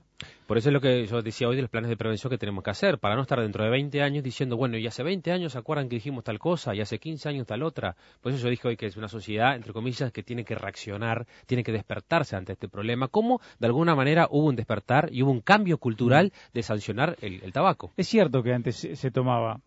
Por 0.47 0.57
eso 0.57 0.71
es 0.71 0.73
lo 0.73 0.81
que 0.81 1.07
yo 1.07 1.21
decía 1.21 1.49
hoy 1.49 1.57
de 1.57 1.61
los 1.61 1.71
planes 1.71 1.91
de 1.91 1.99
prevención 1.99 2.31
que 2.31 2.39
tenemos 2.39 2.65
que 2.65 2.71
hacer, 2.71 2.99
para 2.99 3.15
no 3.15 3.21
estar 3.21 3.43
dentro 3.43 3.63
de 3.63 3.69
20 3.69 4.01
años 4.01 4.25
diciendo, 4.25 4.57
bueno, 4.57 4.79
y 4.79 4.87
hace 4.87 5.03
20 5.03 5.31
años 5.33 5.53
se 5.53 5.59
acuerdan 5.59 5.91
que 5.91 5.97
dijimos 5.97 6.25
tal 6.25 6.39
cosa, 6.39 6.75
y 6.75 6.81
hace 6.81 6.99
15 6.99 7.29
años 7.29 7.47
tal 7.47 7.63
otra. 7.63 7.95
Por 8.23 8.33
eso 8.33 8.43
yo 8.43 8.49
dije 8.49 8.69
hoy 8.69 8.79
que 8.79 8.87
es 8.87 8.97
una 8.97 9.09
sociedad, 9.09 9.55
entre 9.55 9.75
comillas, 9.75 10.11
que 10.11 10.23
tiene 10.23 10.43
que 10.43 10.55
reaccionar, 10.55 11.27
tiene 11.45 11.63
que 11.63 11.73
despertarse 11.73 12.37
ante 12.37 12.55
este 12.55 12.69
problema, 12.69 13.09
como 13.09 13.43
de 13.59 13.67
alguna 13.67 13.95
manera 13.95 14.29
hubo 14.31 14.47
un 14.47 14.57
despertar 14.57 15.11
y 15.13 15.23
hubo 15.23 15.31
un 15.31 15.43
cambio 15.43 15.77
cultural 15.77 16.33
de 16.55 16.63
sancionar 16.63 17.17
el, 17.21 17.43
el 17.43 17.53
tabaco. 17.53 17.93
Es 17.99 18.09
cierto 18.09 18.43
que 18.43 18.55
antes 18.55 18.77
se, 18.77 18.97
se 18.97 19.11
tomaba. 19.11 19.61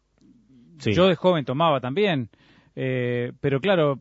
Sí. 0.80 0.94
Yo 0.94 1.08
de 1.08 1.16
joven 1.16 1.46
tomaba 1.46 1.80
también. 1.80 2.30
Eh, 2.76 3.32
pero 3.42 3.60
claro, 3.62 4.00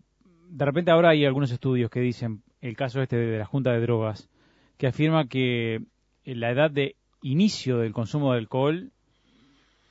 de 0.49 0.65
repente 0.65 0.91
ahora 0.91 1.11
hay 1.11 1.25
algunos 1.25 1.51
estudios 1.51 1.91
que 1.91 2.01
dicen, 2.01 2.43
el 2.61 2.77
caso 2.77 3.01
este 3.03 3.17
de 3.17 3.39
la 3.39 3.45
Junta 3.47 3.73
de 3.73 3.81
Drogas, 3.81 4.29
que 4.79 4.87
afirma 4.87 5.27
que 5.29 5.81
la 6.25 6.51
edad 6.51 6.71
de 6.71 6.97
inicio 7.23 7.79
del 7.79 7.93
consumo 7.93 8.33
de 8.33 8.39
alcohol 8.39 8.91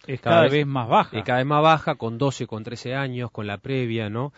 es 0.07 0.19
cada, 0.19 0.35
Cada 0.37 0.41
vez, 0.43 0.51
vez- 0.51 0.65
más 0.65 0.87
baja. 0.87 1.17
Y 1.19 1.23
cada 1.23 1.37
vez 1.39 1.47
más 1.47 1.61
baja, 1.61 1.95
con 1.95 2.17
12, 2.17 2.47
con 2.47 2.63
13 2.63 2.95
años, 2.95 3.29
con 3.31 3.45
la 3.47 3.57
previa, 3.59 4.09
¿no? 4.09 4.33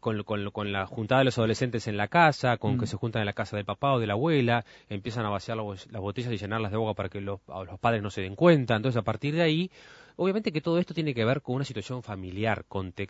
Con, 0.00 0.22
con- 0.22 0.50
con 0.52 0.70
la 0.72 0.86
juntada 0.86 1.20
de 1.20 1.24
los 1.26 1.38
adolescentes 1.38 1.88
en 1.88 1.96
la 1.96 2.06
casa, 2.06 2.56
con 2.56 2.76
Mm. 2.76 2.80
que 2.80 2.86
se 2.86 2.96
juntan 2.96 3.20
en 3.22 3.26
la 3.26 3.32
casa 3.32 3.56
del 3.56 3.64
papá 3.66 3.94
o 3.94 3.98
de 3.98 4.06
la 4.06 4.12
abuela, 4.12 4.64
empiezan 4.88 5.26
a 5.26 5.28
vaciar 5.30 5.56
las, 5.56 5.90
las 5.90 6.00
botellas 6.00 6.32
y 6.32 6.36
llenarlas 6.36 6.70
de 6.70 6.76
agua 6.76 6.94
para 6.94 7.08
que 7.08 7.20
los 7.20 7.40
padres 7.80 8.00
no 8.02 8.10
se 8.10 8.22
den 8.22 8.36
cuenta. 8.36 8.76
Entonces, 8.76 8.96
a 8.98 9.02
partir 9.02 9.34
de 9.34 9.42
ahí, 9.42 9.70
obviamente 10.18 10.52
que 10.52 10.60
todo 10.60 10.78
esto 10.78 10.94
tiene 10.94 11.14
que 11.14 11.24
ver 11.24 11.42
con 11.42 11.54
una 11.54 11.64
situación 11.64 12.02
familiar, 12.02 12.66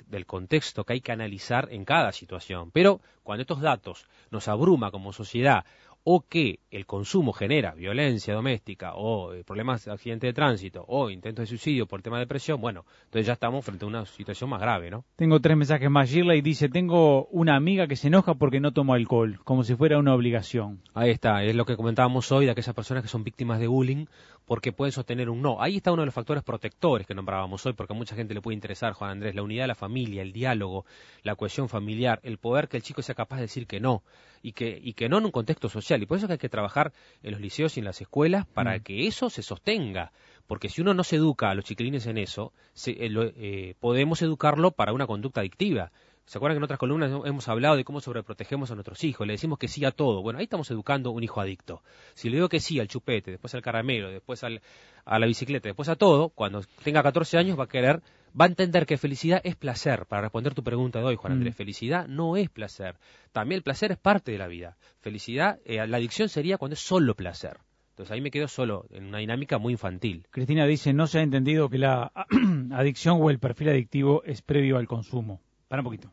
del 0.06 0.26
contexto 0.26 0.84
que 0.84 0.92
hay 0.92 1.00
que 1.00 1.10
analizar 1.10 1.68
en 1.72 1.86
cada 1.86 2.12
situación. 2.12 2.70
Pero 2.70 3.00
cuando 3.22 3.40
estos 3.40 3.62
datos 3.62 4.06
nos 4.30 4.46
abruma 4.46 4.90
como 4.90 5.14
sociedad, 5.14 5.64
o 6.04 6.20
que 6.20 6.60
el 6.70 6.86
consumo 6.86 7.32
genera 7.32 7.74
violencia 7.74 8.34
doméstica 8.34 8.94
o 8.94 9.32
eh, 9.32 9.44
problemas 9.44 9.84
de 9.84 9.92
accidente 9.92 10.26
de 10.26 10.32
tránsito 10.32 10.84
o 10.88 11.10
intentos 11.10 11.42
de 11.42 11.46
suicidio 11.46 11.86
por 11.86 12.02
tema 12.02 12.16
de 12.16 12.24
depresión, 12.24 12.60
bueno, 12.60 12.84
entonces 13.04 13.26
ya 13.26 13.34
estamos 13.34 13.64
frente 13.64 13.84
a 13.84 13.88
una 13.88 14.06
situación 14.06 14.50
más 14.50 14.60
grave, 14.60 14.90
¿no? 14.90 15.04
Tengo 15.16 15.40
tres 15.40 15.56
mensajes 15.56 15.90
más. 15.90 16.08
Shirley 16.08 16.40
dice, 16.40 16.68
tengo 16.68 17.26
una 17.26 17.56
amiga 17.56 17.86
que 17.86 17.96
se 17.96 18.08
enoja 18.08 18.34
porque 18.34 18.60
no 18.60 18.72
tomo 18.72 18.94
alcohol, 18.94 19.38
como 19.44 19.64
si 19.64 19.74
fuera 19.74 19.98
una 19.98 20.14
obligación. 20.14 20.80
Ahí 20.94 21.10
está, 21.10 21.42
es 21.44 21.54
lo 21.54 21.64
que 21.64 21.76
comentábamos 21.76 22.30
hoy 22.32 22.46
de 22.46 22.52
aquellas 22.52 22.74
personas 22.74 23.02
que 23.02 23.08
son 23.08 23.24
víctimas 23.24 23.60
de 23.60 23.66
bullying 23.66 24.06
porque 24.48 24.72
pueden 24.72 24.92
sostener 24.92 25.28
un 25.28 25.42
no. 25.42 25.62
Ahí 25.62 25.76
está 25.76 25.92
uno 25.92 26.02
de 26.02 26.06
los 26.06 26.14
factores 26.14 26.42
protectores 26.42 27.06
que 27.06 27.14
nombrábamos 27.14 27.64
hoy, 27.66 27.74
porque 27.74 27.92
a 27.92 27.96
mucha 27.96 28.16
gente 28.16 28.32
le 28.32 28.40
puede 28.40 28.54
interesar, 28.54 28.94
Juan 28.94 29.10
Andrés, 29.10 29.34
la 29.34 29.42
unidad 29.42 29.64
de 29.64 29.68
la 29.68 29.74
familia, 29.74 30.22
el 30.22 30.32
diálogo, 30.32 30.86
la 31.22 31.36
cohesión 31.36 31.68
familiar, 31.68 32.18
el 32.22 32.38
poder 32.38 32.66
que 32.66 32.78
el 32.78 32.82
chico 32.82 33.02
sea 33.02 33.14
capaz 33.14 33.36
de 33.36 33.42
decir 33.42 33.66
que 33.66 33.78
no, 33.78 34.02
y 34.42 34.52
que, 34.52 34.80
y 34.82 34.94
que 34.94 35.10
no 35.10 35.18
en 35.18 35.26
un 35.26 35.32
contexto 35.32 35.68
social. 35.68 35.87
Y 35.96 36.06
por 36.06 36.16
eso 36.18 36.26
es 36.26 36.28
que 36.28 36.32
hay 36.34 36.38
que 36.38 36.48
trabajar 36.48 36.92
en 37.22 37.32
los 37.32 37.40
liceos 37.40 37.76
y 37.76 37.80
en 37.80 37.84
las 37.86 38.00
escuelas 38.00 38.46
para 38.46 38.76
Mm. 38.76 38.80
que 38.82 39.06
eso 39.06 39.30
se 39.30 39.42
sostenga. 39.42 40.12
Porque 40.46 40.68
si 40.68 40.80
uno 40.80 40.94
no 40.94 41.04
se 41.04 41.16
educa 41.16 41.50
a 41.50 41.54
los 41.54 41.64
chiquilines 41.64 42.06
en 42.06 42.18
eso, 42.18 42.52
se- 42.72 43.04
eh, 43.04 43.08
lo- 43.10 43.24
eh, 43.36 43.74
podemos 43.80 44.20
educarlo 44.22 44.70
para 44.72 44.92
una 44.92 45.06
conducta 45.06 45.40
adictiva. 45.40 45.90
¿Se 46.28 46.36
acuerdan 46.36 46.56
que 46.56 46.58
en 46.58 46.64
otras 46.64 46.78
columnas 46.78 47.10
hemos 47.24 47.48
hablado 47.48 47.74
de 47.76 47.84
cómo 47.84 48.02
sobreprotegemos 48.02 48.70
a 48.70 48.74
nuestros 48.74 49.02
hijos? 49.02 49.26
Le 49.26 49.32
decimos 49.32 49.58
que 49.58 49.66
sí 49.66 49.82
a 49.86 49.92
todo. 49.92 50.20
Bueno, 50.20 50.38
ahí 50.38 50.44
estamos 50.44 50.70
educando 50.70 51.10
un 51.10 51.22
hijo 51.24 51.40
adicto. 51.40 51.82
Si 52.12 52.28
le 52.28 52.36
digo 52.36 52.50
que 52.50 52.60
sí 52.60 52.78
al 52.78 52.86
chupete, 52.86 53.30
después 53.30 53.54
al 53.54 53.62
caramelo, 53.62 54.10
después 54.10 54.44
al- 54.44 54.60
a 55.06 55.18
la 55.18 55.24
bicicleta, 55.26 55.70
después 55.70 55.88
a 55.88 55.96
todo, 55.96 56.28
cuando 56.28 56.60
tenga 56.84 57.02
14 57.02 57.38
años 57.38 57.58
va 57.58 57.64
a 57.64 57.68
querer, 57.68 58.02
va 58.38 58.44
a 58.44 58.48
entender 58.48 58.84
que 58.84 58.98
felicidad 58.98 59.40
es 59.42 59.56
placer. 59.56 60.04
Para 60.04 60.20
responder 60.20 60.52
tu 60.54 60.62
pregunta 60.62 60.98
de 60.98 61.06
hoy, 61.06 61.16
Juan 61.16 61.32
Mm. 61.32 61.36
Andrés, 61.36 61.56
felicidad 61.56 62.06
no 62.08 62.36
es 62.36 62.50
placer. 62.50 62.96
También 63.32 63.56
el 63.56 63.62
placer 63.62 63.90
es 63.92 63.98
parte 63.98 64.30
de 64.30 64.36
la 64.36 64.48
vida. 64.48 64.76
Felicidad, 65.00 65.58
eh, 65.64 65.86
la 65.86 65.96
adicción 65.96 66.28
sería 66.28 66.58
cuando 66.58 66.74
es 66.74 66.80
solo 66.80 67.14
placer. 67.14 67.56
Entonces 67.92 68.12
ahí 68.12 68.20
me 68.20 68.30
quedo 68.30 68.48
solo, 68.48 68.84
en 68.90 69.06
una 69.06 69.18
dinámica 69.18 69.56
muy 69.56 69.72
infantil. 69.72 70.26
Cristina 70.30 70.66
dice, 70.66 70.92
no 70.92 71.06
se 71.06 71.20
ha 71.20 71.22
entendido 71.22 71.70
que 71.70 71.78
la 71.78 72.12
adicción 72.72 73.16
o 73.18 73.30
el 73.30 73.38
perfil 73.38 73.70
adictivo 73.70 74.22
es 74.24 74.42
previo 74.42 74.76
al 74.76 74.86
consumo. 74.86 75.40
Para 75.68 75.80
un 75.80 75.84
poquito. 75.84 76.12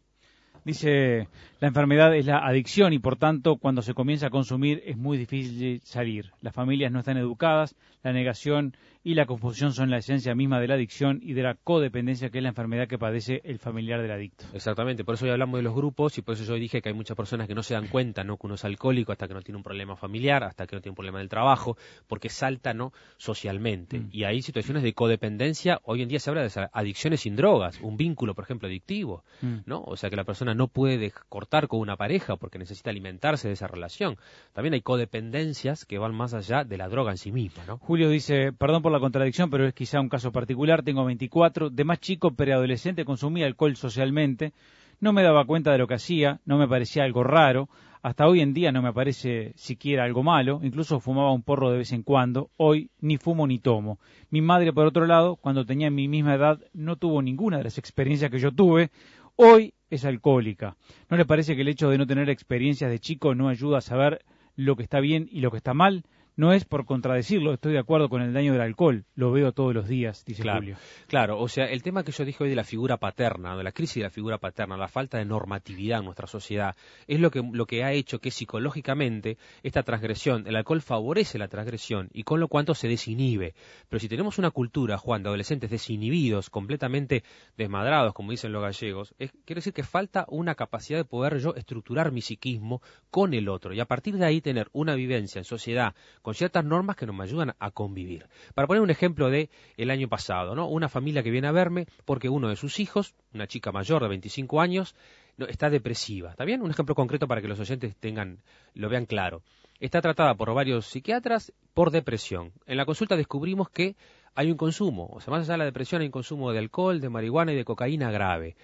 Dice, 0.63 1.27
la 1.59 1.67
enfermedad 1.67 2.15
es 2.15 2.27
la 2.27 2.45
adicción 2.45 2.93
y 2.93 2.99
por 2.99 3.15
tanto 3.15 3.57
cuando 3.57 3.81
se 3.81 3.93
comienza 3.93 4.27
a 4.27 4.29
consumir 4.29 4.83
es 4.85 4.95
muy 4.95 5.17
difícil 5.17 5.81
salir. 5.83 6.31
Las 6.41 6.53
familias 6.53 6.91
no 6.91 6.99
están 6.99 7.17
educadas, 7.17 7.75
la 8.03 8.13
negación 8.13 8.75
y 9.03 9.15
la 9.15 9.25
confusión 9.25 9.73
son 9.73 9.89
la 9.89 9.97
esencia 9.97 10.35
misma 10.35 10.59
de 10.59 10.67
la 10.67 10.75
adicción 10.75 11.19
y 11.23 11.33
de 11.33 11.41
la 11.41 11.55
codependencia 11.55 12.29
que 12.29 12.37
es 12.37 12.43
la 12.43 12.49
enfermedad 12.49 12.87
que 12.87 12.99
padece 12.99 13.41
el 13.43 13.57
familiar 13.57 14.01
del 14.01 14.11
adicto. 14.11 14.45
Exactamente, 14.53 15.03
por 15.03 15.15
eso 15.15 15.25
hoy 15.25 15.31
hablamos 15.31 15.57
de 15.57 15.63
los 15.63 15.73
grupos 15.73 16.17
y 16.17 16.21
por 16.21 16.35
eso 16.35 16.43
yo 16.43 16.53
dije 16.55 16.81
que 16.81 16.89
hay 16.89 16.95
muchas 16.95 17.17
personas 17.17 17.47
que 17.47 17.55
no 17.55 17.63
se 17.63 17.73
dan 17.73 17.87
cuenta 17.87 18.23
¿no? 18.23 18.37
que 18.37 18.45
uno 18.45 18.55
es 18.55 18.65
alcohólico 18.65 19.11
hasta 19.11 19.27
que 19.27 19.33
no 19.33 19.41
tiene 19.41 19.57
un 19.57 19.63
problema 19.63 19.95
familiar, 19.95 20.43
hasta 20.43 20.67
que 20.67 20.75
no 20.75 20.81
tiene 20.81 20.91
un 20.91 20.95
problema 20.95 21.19
del 21.19 21.29
trabajo, 21.29 21.77
porque 22.07 22.29
salta 22.29 22.73
¿no? 22.73 22.93
socialmente. 23.17 23.99
Mm. 23.99 24.09
Y 24.11 24.23
hay 24.25 24.41
situaciones 24.41 24.83
de 24.83 24.93
codependencia, 24.93 25.79
hoy 25.83 26.03
en 26.03 26.09
día 26.09 26.19
se 26.19 26.29
habla 26.29 26.43
de 26.43 26.69
adicciones 26.71 27.21
sin 27.21 27.35
drogas, 27.35 27.79
un 27.81 27.97
vínculo, 27.97 28.35
por 28.35 28.43
ejemplo, 28.43 28.67
adictivo, 28.67 29.23
mm. 29.41 29.57
¿no? 29.65 29.81
O 29.81 29.97
sea 29.97 30.09
que 30.09 30.15
la 30.15 30.23
persona 30.23 30.50
no 30.53 30.67
puede 30.67 31.11
cortar 31.29 31.67
con 31.67 31.79
una 31.79 31.97
pareja 31.97 32.35
porque 32.35 32.59
necesita 32.59 32.89
alimentarse 32.89 33.47
de 33.47 33.53
esa 33.53 33.67
relación. 33.67 34.17
También 34.53 34.73
hay 34.73 34.81
codependencias 34.81 35.85
que 35.85 35.97
van 35.97 36.13
más 36.13 36.33
allá 36.33 36.63
de 36.63 36.77
la 36.77 36.89
droga 36.89 37.11
en 37.11 37.17
sí 37.17 37.31
misma, 37.31 37.63
¿no? 37.65 37.77
Julio 37.77 38.09
dice, 38.09 38.53
perdón 38.53 38.81
por 38.81 38.91
la 38.91 38.99
contradicción, 38.99 39.49
pero 39.49 39.65
es 39.65 39.73
quizá 39.73 39.99
un 39.99 40.09
caso 40.09 40.31
particular, 40.31 40.83
tengo 40.83 41.05
24, 41.05 41.69
de 41.69 41.83
más 41.83 41.99
chico 41.99 42.31
preadolescente 42.31 43.05
consumía 43.05 43.45
alcohol 43.45 43.75
socialmente, 43.75 44.53
no 44.99 45.13
me 45.13 45.23
daba 45.23 45.45
cuenta 45.45 45.71
de 45.71 45.77
lo 45.79 45.87
que 45.87 45.95
hacía, 45.95 46.41
no 46.45 46.57
me 46.57 46.67
parecía 46.67 47.03
algo 47.03 47.23
raro, 47.23 47.69
hasta 48.03 48.27
hoy 48.27 48.41
en 48.41 48.53
día 48.53 48.71
no 48.71 48.81
me 48.81 48.93
parece 48.93 49.53
siquiera 49.55 50.03
algo 50.03 50.23
malo, 50.23 50.59
incluso 50.63 50.99
fumaba 50.99 51.31
un 51.33 51.43
porro 51.43 51.71
de 51.71 51.77
vez 51.77 51.91
en 51.91 52.03
cuando, 52.03 52.49
hoy 52.57 52.89
ni 52.99 53.17
fumo 53.17 53.45
ni 53.45 53.59
tomo. 53.59 53.99
Mi 54.29 54.41
madre, 54.41 54.73
por 54.73 54.87
otro 54.87 55.05
lado, 55.05 55.35
cuando 55.35 55.65
tenía 55.65 55.91
mi 55.91 56.07
misma 56.07 56.35
edad, 56.35 56.59
no 56.73 56.95
tuvo 56.95 57.21
ninguna 57.21 57.57
de 57.57 57.65
las 57.65 57.77
experiencias 57.77 58.31
que 58.31 58.39
yo 58.39 58.51
tuve, 58.51 58.89
hoy 59.35 59.73
es 59.91 60.05
alcohólica. 60.05 60.75
¿No 61.09 61.17
le 61.17 61.25
parece 61.25 61.55
que 61.55 61.61
el 61.61 61.67
hecho 61.67 61.89
de 61.89 61.99
no 61.99 62.07
tener 62.07 62.29
experiencias 62.29 62.89
de 62.89 62.99
chico 62.99 63.35
no 63.35 63.49
ayuda 63.49 63.77
a 63.77 63.81
saber 63.81 64.23
lo 64.55 64.75
que 64.75 64.83
está 64.83 64.99
bien 64.99 65.27
y 65.31 65.41
lo 65.41 65.51
que 65.51 65.57
está 65.57 65.75
mal? 65.75 66.03
No 66.41 66.53
es 66.53 66.65
por 66.65 66.87
contradecirlo, 66.87 67.53
estoy 67.53 67.73
de 67.73 67.77
acuerdo 67.77 68.09
con 68.09 68.23
el 68.23 68.33
daño 68.33 68.53
del 68.53 68.63
alcohol, 68.63 69.05
lo 69.13 69.31
veo 69.31 69.51
todos 69.51 69.75
los 69.75 69.87
días, 69.87 70.25
dice 70.25 70.41
Julio. 70.41 70.75
Claro, 71.05 71.39
o 71.39 71.47
sea, 71.47 71.65
el 71.65 71.83
tema 71.83 72.03
que 72.03 72.11
yo 72.11 72.25
dije 72.25 72.43
hoy 72.43 72.49
de 72.49 72.55
la 72.55 72.63
figura 72.63 72.97
paterna, 72.97 73.55
de 73.55 73.63
la 73.63 73.71
crisis 73.71 73.97
de 73.97 74.05
la 74.05 74.09
figura 74.09 74.39
paterna, 74.39 74.75
la 74.75 74.87
falta 74.87 75.19
de 75.19 75.25
normatividad 75.25 75.99
en 75.99 76.05
nuestra 76.05 76.25
sociedad, 76.25 76.75
es 77.05 77.19
lo 77.19 77.29
que, 77.29 77.43
lo 77.43 77.67
que 77.67 77.83
ha 77.83 77.91
hecho 77.91 78.17
que 78.17 78.31
psicológicamente 78.31 79.37
esta 79.61 79.83
transgresión, 79.83 80.47
el 80.47 80.55
alcohol 80.55 80.81
favorece 80.81 81.37
la 81.37 81.47
transgresión 81.47 82.09
y 82.11 82.23
con 82.23 82.39
lo 82.39 82.47
cuanto 82.47 82.73
se 82.73 82.87
desinhibe. 82.87 83.53
Pero 83.87 83.99
si 83.99 84.09
tenemos 84.09 84.39
una 84.39 84.49
cultura, 84.49 84.97
Juan, 84.97 85.21
de 85.21 85.29
adolescentes 85.29 85.69
desinhibidos, 85.69 86.49
completamente 86.49 87.23
desmadrados, 87.55 88.15
como 88.15 88.31
dicen 88.31 88.51
los 88.51 88.63
gallegos, 88.63 89.13
es, 89.19 89.31
quiere 89.45 89.59
decir 89.59 89.73
que 89.73 89.83
falta 89.83 90.25
una 90.27 90.55
capacidad 90.55 90.97
de 90.97 91.05
poder 91.05 91.37
yo 91.37 91.53
estructurar 91.53 92.11
mi 92.11 92.21
psiquismo 92.21 92.81
con 93.11 93.35
el 93.35 93.47
otro 93.47 93.75
y 93.75 93.79
a 93.79 93.85
partir 93.85 94.17
de 94.17 94.25
ahí 94.25 94.41
tener 94.41 94.69
una 94.73 94.95
vivencia 94.95 95.37
en 95.37 95.45
sociedad 95.45 95.93
con 96.23 96.30
ciertas 96.33 96.65
normas 96.65 96.95
que 96.95 97.05
nos 97.05 97.19
ayudan 97.19 97.55
a 97.59 97.71
convivir. 97.71 98.27
Para 98.53 98.67
poner 98.67 98.81
un 98.81 98.89
ejemplo 98.89 99.29
de 99.29 99.49
el 99.77 99.91
año 99.91 100.07
pasado, 100.07 100.55
¿no? 100.55 100.67
Una 100.67 100.89
familia 100.89 101.23
que 101.23 101.31
viene 101.31 101.47
a 101.47 101.51
verme 101.51 101.87
porque 102.05 102.29
uno 102.29 102.49
de 102.49 102.55
sus 102.55 102.79
hijos, 102.79 103.15
una 103.33 103.47
chica 103.47 103.71
mayor 103.71 104.01
de 104.01 104.09
25 104.09 104.61
años, 104.61 104.95
está 105.37 105.69
depresiva. 105.69 106.31
¿Está 106.31 106.45
bien? 106.45 106.61
Un 106.61 106.71
ejemplo 106.71 106.95
concreto 106.95 107.27
para 107.27 107.41
que 107.41 107.47
los 107.47 107.59
oyentes 107.59 107.95
tengan, 107.97 108.39
lo 108.73 108.89
vean 108.89 109.05
claro. 109.05 109.43
Está 109.79 110.01
tratada 110.01 110.35
por 110.35 110.53
varios 110.53 110.85
psiquiatras 110.85 111.53
por 111.73 111.91
depresión. 111.91 112.51
En 112.67 112.77
la 112.77 112.85
consulta 112.85 113.15
descubrimos 113.15 113.69
que 113.69 113.95
hay 114.35 114.51
un 114.51 114.57
consumo, 114.57 115.09
o 115.11 115.19
sea, 115.19 115.31
más 115.31 115.41
allá 115.41 115.53
de 115.53 115.57
la 115.59 115.65
depresión 115.65 116.01
hay 116.01 116.07
un 116.07 116.11
consumo 116.11 116.51
de 116.51 116.59
alcohol, 116.59 117.01
de 117.01 117.09
marihuana 117.09 117.51
y 117.51 117.55
de 117.55 117.65
cocaína 117.65 118.11
grave. 118.11 118.55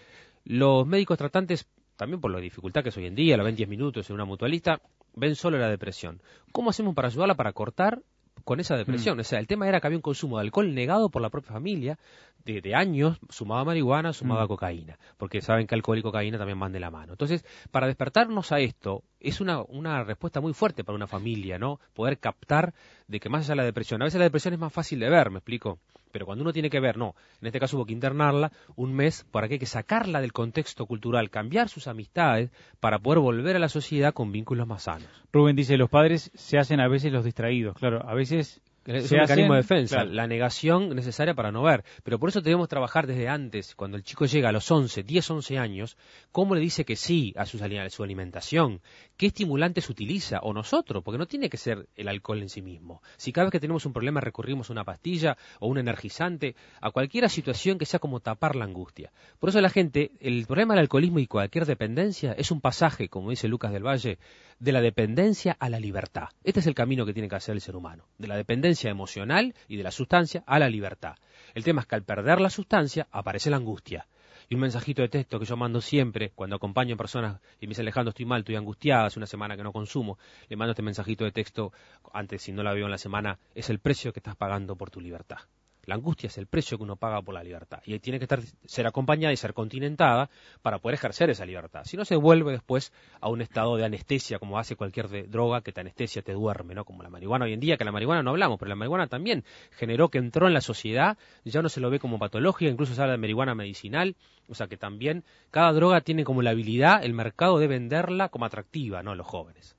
Los 0.45 0.88
médicos 0.88 1.17
tratantes, 1.17 1.67
también 1.97 2.21
por 2.21 2.32
la 2.32 2.39
dificultad 2.39 2.84
que 2.84 2.89
es 2.89 2.97
hoy 2.97 3.08
en 3.08 3.15
día, 3.15 3.36
la 3.36 3.43
ven 3.43 3.56
10 3.56 3.67
minutos 3.67 4.10
en 4.10 4.13
una 4.13 4.25
mutualista, 4.25 4.80
ven 5.17 5.36
solo 5.36 5.58
la 5.58 5.69
depresión. 5.69 6.21
¿Cómo 6.51 6.69
hacemos 6.69 6.95
para 6.95 7.08
ayudarla 7.08 7.36
para 7.36 7.51
cortar 7.53 8.01
con 8.43 8.60
esa 8.60 8.77
depresión? 8.77 9.17
Mm. 9.17 9.21
O 9.21 9.23
sea, 9.23 9.39
el 9.39 9.47
tema 9.47 9.67
era 9.67 9.82
que 9.82 9.88
había 9.88 9.97
un 9.97 10.03
consumo 10.03 10.38
de 10.38 10.43
alcohol 10.43 10.73
negado 10.73 11.10
por 11.10 11.21
la 11.21 11.30
propia 11.30 11.51
familia 11.51 11.97
de, 12.45 12.75
años, 12.75 13.19
sumaba 13.30 13.65
marihuana, 13.65 14.13
sumaba 14.13 14.45
mm. 14.45 14.47
cocaína, 14.47 14.99
porque 15.17 15.41
saben 15.41 15.67
que 15.67 15.75
alcohol 15.75 15.97
y 15.97 16.01
cocaína 16.01 16.38
también 16.38 16.60
van 16.60 16.71
de 16.71 16.80
la 16.80 16.89
mano. 16.89 17.13
Entonces, 17.13 17.43
para 17.71 17.88
despertarnos 17.88 18.53
a 18.53 18.60
esto, 18.60 19.03
es 19.19 19.41
una, 19.41 19.62
una 19.62 20.03
respuesta 20.03 20.41
muy 20.41 20.53
fuerte 20.53 20.84
para 20.84 20.95
una 20.95 21.08
familia, 21.08 21.58
¿no? 21.58 21.80
Poder 21.93 22.17
captar 22.19 22.73
de 23.08 23.19
que 23.19 23.30
más 23.30 23.45
allá 23.45 23.53
de 23.53 23.58
la 23.58 23.63
depresión, 23.63 24.01
a 24.01 24.06
veces 24.06 24.19
la 24.19 24.25
depresión 24.25 24.53
es 24.53 24.60
más 24.60 24.73
fácil 24.73 24.99
de 24.99 25.10
ver, 25.10 25.32
¿me 25.32 25.39
explico? 25.39 25.80
Pero 26.12 26.25
cuando 26.25 26.43
uno 26.43 26.53
tiene 26.53 26.69
que 26.69 26.80
ver, 26.80 26.97
no, 26.97 27.15
en 27.41 27.47
este 27.47 27.60
caso 27.60 27.77
hubo 27.77 27.86
que 27.86 27.93
internarla 27.93 28.51
un 28.75 28.93
mes 28.93 29.25
para 29.32 29.47
que 29.47 29.56
hay 29.56 29.60
que 29.60 29.65
sacarla 29.65 30.21
del 30.21 30.34
contexto 30.34 30.86
cultural, 30.86 31.30
cambiar 31.30 31.69
sus 31.69 31.88
amistades 31.88 32.49
para 32.80 32.99
poder 32.99 33.19
volver 33.19 33.56
a 33.56 33.60
la 33.60 33.69
sociedad 33.69 34.13
con 34.13 34.32
vínculos 34.32 34.67
más 34.67 34.84
sanos. 34.84 35.10
Rubén 35.32 35.56
dice, 35.56 35.77
los 35.77 35.89
padres 35.89 36.32
se 36.34 36.58
hacen 36.58 36.80
a 36.80 36.88
veces 36.88 37.12
los 37.12 37.25
distraídos, 37.25 37.75
claro, 37.75 38.08
a 38.08 38.13
veces 38.13 38.62
es 38.88 39.12
un 39.12 39.19
mecanismo 39.19 39.54
de 39.54 39.62
defensa, 39.62 40.06
la 40.06 40.28
negación 40.28 40.95
necesaria 40.95 41.34
para 41.34 41.52
no 41.52 41.63
ver. 41.63 41.84
Pero 42.04 42.19
por 42.19 42.30
eso 42.30 42.41
debemos 42.41 42.69
trabajar 42.69 43.06
desde 43.06 43.28
antes, 43.28 43.76
cuando 43.76 43.97
el 43.97 44.04
chico 44.04 44.26
llega 44.26 44.50
a 44.50 44.52
los 44.52 44.69
11, 44.71 45.04
10, 45.04 45.32
11 45.32 45.58
años, 45.58 45.97
cómo 46.32 46.56
le 46.56 46.62
dice 46.62 46.86
que 46.86 46.95
sí 46.95 47.34
a 47.36 47.45
su, 47.45 47.58
a 47.63 47.89
su 47.89 48.04
alimentación, 48.04 48.82
qué 49.17 49.28
estimulantes 49.28 49.89
utiliza, 49.89 50.39
o 50.39 50.54
nosotros, 50.54 51.04
porque 51.04 51.17
no 51.17 51.26
tiene 51.26 51.50
que 51.50 51.58
ser 51.58 51.88
el 51.95 52.08
alcohol 52.08 52.41
en 52.41 52.50
sí 52.50 52.62
mismo. 52.62 53.02
Si 53.17 53.32
cada 53.32 53.45
vez 53.45 53.52
que 53.52 53.60
tenemos 53.60 53.86
un 53.86 53.93
problema 53.93 54.21
recurrimos 54.21 54.69
a 54.69 54.73
una 54.73 54.84
pastilla 54.84 55.38
o 55.60 55.67
un 55.67 55.78
energizante, 55.78 56.56
a 56.82 56.91
cualquier 56.91 57.30
situación 57.30 57.78
que 57.78 57.86
sea 57.86 58.00
como 58.00 58.19
tapar 58.19 58.56
la 58.56 58.65
angustia. 58.65 59.12
Por 59.39 59.50
eso 59.50 59.60
la 59.62 59.69
gente, 59.69 60.12
el 60.19 60.45
problema 60.45 60.73
del 60.73 60.82
alcoholismo 60.82 61.19
y 61.19 61.28
cualquier 61.28 61.65
dependencia 61.65 62.34
es 62.34 62.52
un 62.52 62.62
pasaje, 62.62 63.10
como 63.10 63.32
dice 63.32 63.47
Lucas 63.47 63.71
del 63.71 63.86
Valle, 63.86 64.19
de 64.60 64.72
la 64.72 64.82
dependencia 64.82 65.56
a 65.60 65.70
la 65.70 65.80
libertad. 65.80 66.30
Este 66.43 66.60
es 66.60 66.67
el 66.67 66.74
camino 66.74 67.06
que 67.06 67.13
tiene 67.13 67.30
que 67.30 67.36
hacer 67.36 67.54
el 67.54 67.62
ser 67.62 67.76
humano, 67.76 68.06
de 68.17 68.28
la 68.28 68.36
dependencia 68.36 68.89
emocional 68.89 69.54
y 69.67 69.78
de 69.78 69.84
la 69.84 69.91
sustancia 69.91 70.43
a 70.48 70.60
la 70.60 70.70
libertad. 70.70 71.15
El 71.54 71.63
tema 71.63 71.82
es 71.82 71.88
que 71.88 71.96
al 71.96 72.04
perder 72.04 72.41
la 72.41 72.50
sustancia 72.50 73.08
aparece 73.12 73.50
la 73.50 73.58
angustia. 73.58 74.08
Y 74.50 74.56
un 74.56 74.62
mensajito 74.62 75.02
de 75.02 75.10
texto 75.10 75.39
que 75.39 75.46
yo 75.46 75.58
mando 75.58 75.82
siempre 75.82 76.32
cuando 76.34 76.56
acompaño 76.56 76.96
a 76.96 76.98
personas 76.98 77.41
y 77.60 77.67
me 77.67 77.72
dice 77.72 77.82
Alejandro, 77.82 78.10
estoy 78.10 78.26
mal, 78.26 78.39
estoy 78.39 78.56
angustiada, 78.56 79.06
hace 79.06 79.20
una 79.20 79.28
semana 79.28 79.58
que 79.58 79.63
no 79.63 79.74
consumo, 79.74 80.17
le 80.48 80.56
mando 80.56 80.72
este 80.72 80.84
mensajito 80.84 81.26
de 81.26 81.32
texto, 81.32 81.74
antes 82.13 82.41
si 82.41 82.54
no 82.54 82.63
la 82.63 82.74
veo 82.74 82.86
en 82.86 82.91
la 82.91 82.98
semana, 82.98 83.39
es 83.54 83.70
el 83.70 83.80
precio 83.80 84.13
que 84.13 84.20
estás 84.20 84.38
pagando 84.38 84.76
por 84.76 84.89
tu 84.89 85.02
libertad. 85.02 85.39
La 85.88 85.95
angustia 85.95 86.28
es 86.28 86.38
el 86.38 86.47
precio 86.47 86.78
que 86.78 86.84
uno 86.84 86.97
paga 86.97 87.21
por 87.21 87.34
la 87.34 87.41
libertad 87.41 87.80
y 87.86 87.97
tiene 88.00 88.19
que 88.19 88.26
estar, 88.26 88.41
ser 88.65 88.86
acompañada 88.88 89.32
y 89.32 89.38
ser 89.38 89.54
continentada 89.54 90.30
para 90.62 90.80
poder 90.80 90.95
ejercer 90.95 91.30
esa 91.30 91.45
libertad. 91.45 91.86
Si 91.86 91.95
no, 91.95 92.04
se 92.04 92.17
vuelve 92.17 92.52
después 92.52 92.91
a 93.21 93.30
un 93.30 93.41
estado 93.41 93.78
de 93.78 93.86
anestesia, 93.86 94.38
como 94.38 94.60
hace 94.60 94.76
cualquier 94.76 95.30
droga 95.30 95.62
que 95.62 95.71
te 95.71 95.80
anestesia, 95.80 96.21
te 96.21 96.34
duerme, 96.34 96.76
¿no? 96.76 96.84
Como 96.84 97.04
la 97.04 97.10
marihuana 97.10 97.45
hoy 97.45 97.54
en 97.54 97.62
día, 97.62 97.78
que 97.78 97.86
la 97.86 97.93
marihuana 97.93 98.21
no 98.21 98.32
hablamos, 98.32 98.60
pero 98.60 98.67
la 98.67 98.76
marihuana 98.76 99.08
también 99.08 99.45
generó 99.71 100.10
que 100.10 100.17
entró 100.17 100.47
en 100.47 100.54
la 100.54 100.60
sociedad, 100.60 101.17
ya 101.45 101.62
no 101.62 101.69
se 101.69 101.80
lo 101.80 101.89
ve 101.89 102.00
como 102.00 102.19
patología, 102.19 102.69
incluso 102.69 102.93
se 102.93 103.02
habla 103.02 103.13
de 103.13 103.19
marihuana 103.19 103.56
medicinal, 103.56 104.17
o 104.50 104.56
sea 104.56 104.67
que 104.67 104.76
también 104.76 105.23
cada 105.52 105.71
droga 105.71 106.02
tiene 106.02 106.26
como 106.26 106.41
la 106.41 106.50
habilidad, 106.50 107.02
el 107.02 107.13
mercado 107.13 107.60
de 107.60 107.67
venderla 107.67 108.28
como 108.28 108.43
atractiva, 108.43 109.04
¿no? 109.04 109.12
A 109.12 109.15
los 109.15 109.26
jóvenes. 109.26 109.78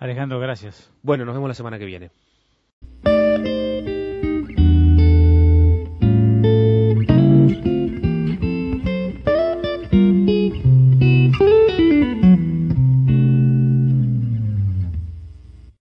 Alejandro, 0.00 0.40
gracias. 0.40 0.90
Bueno, 1.02 1.24
nos 1.24 1.36
vemos 1.36 1.46
la 1.46 1.54
semana 1.54 1.78
que 1.78 1.84
viene. 1.84 2.10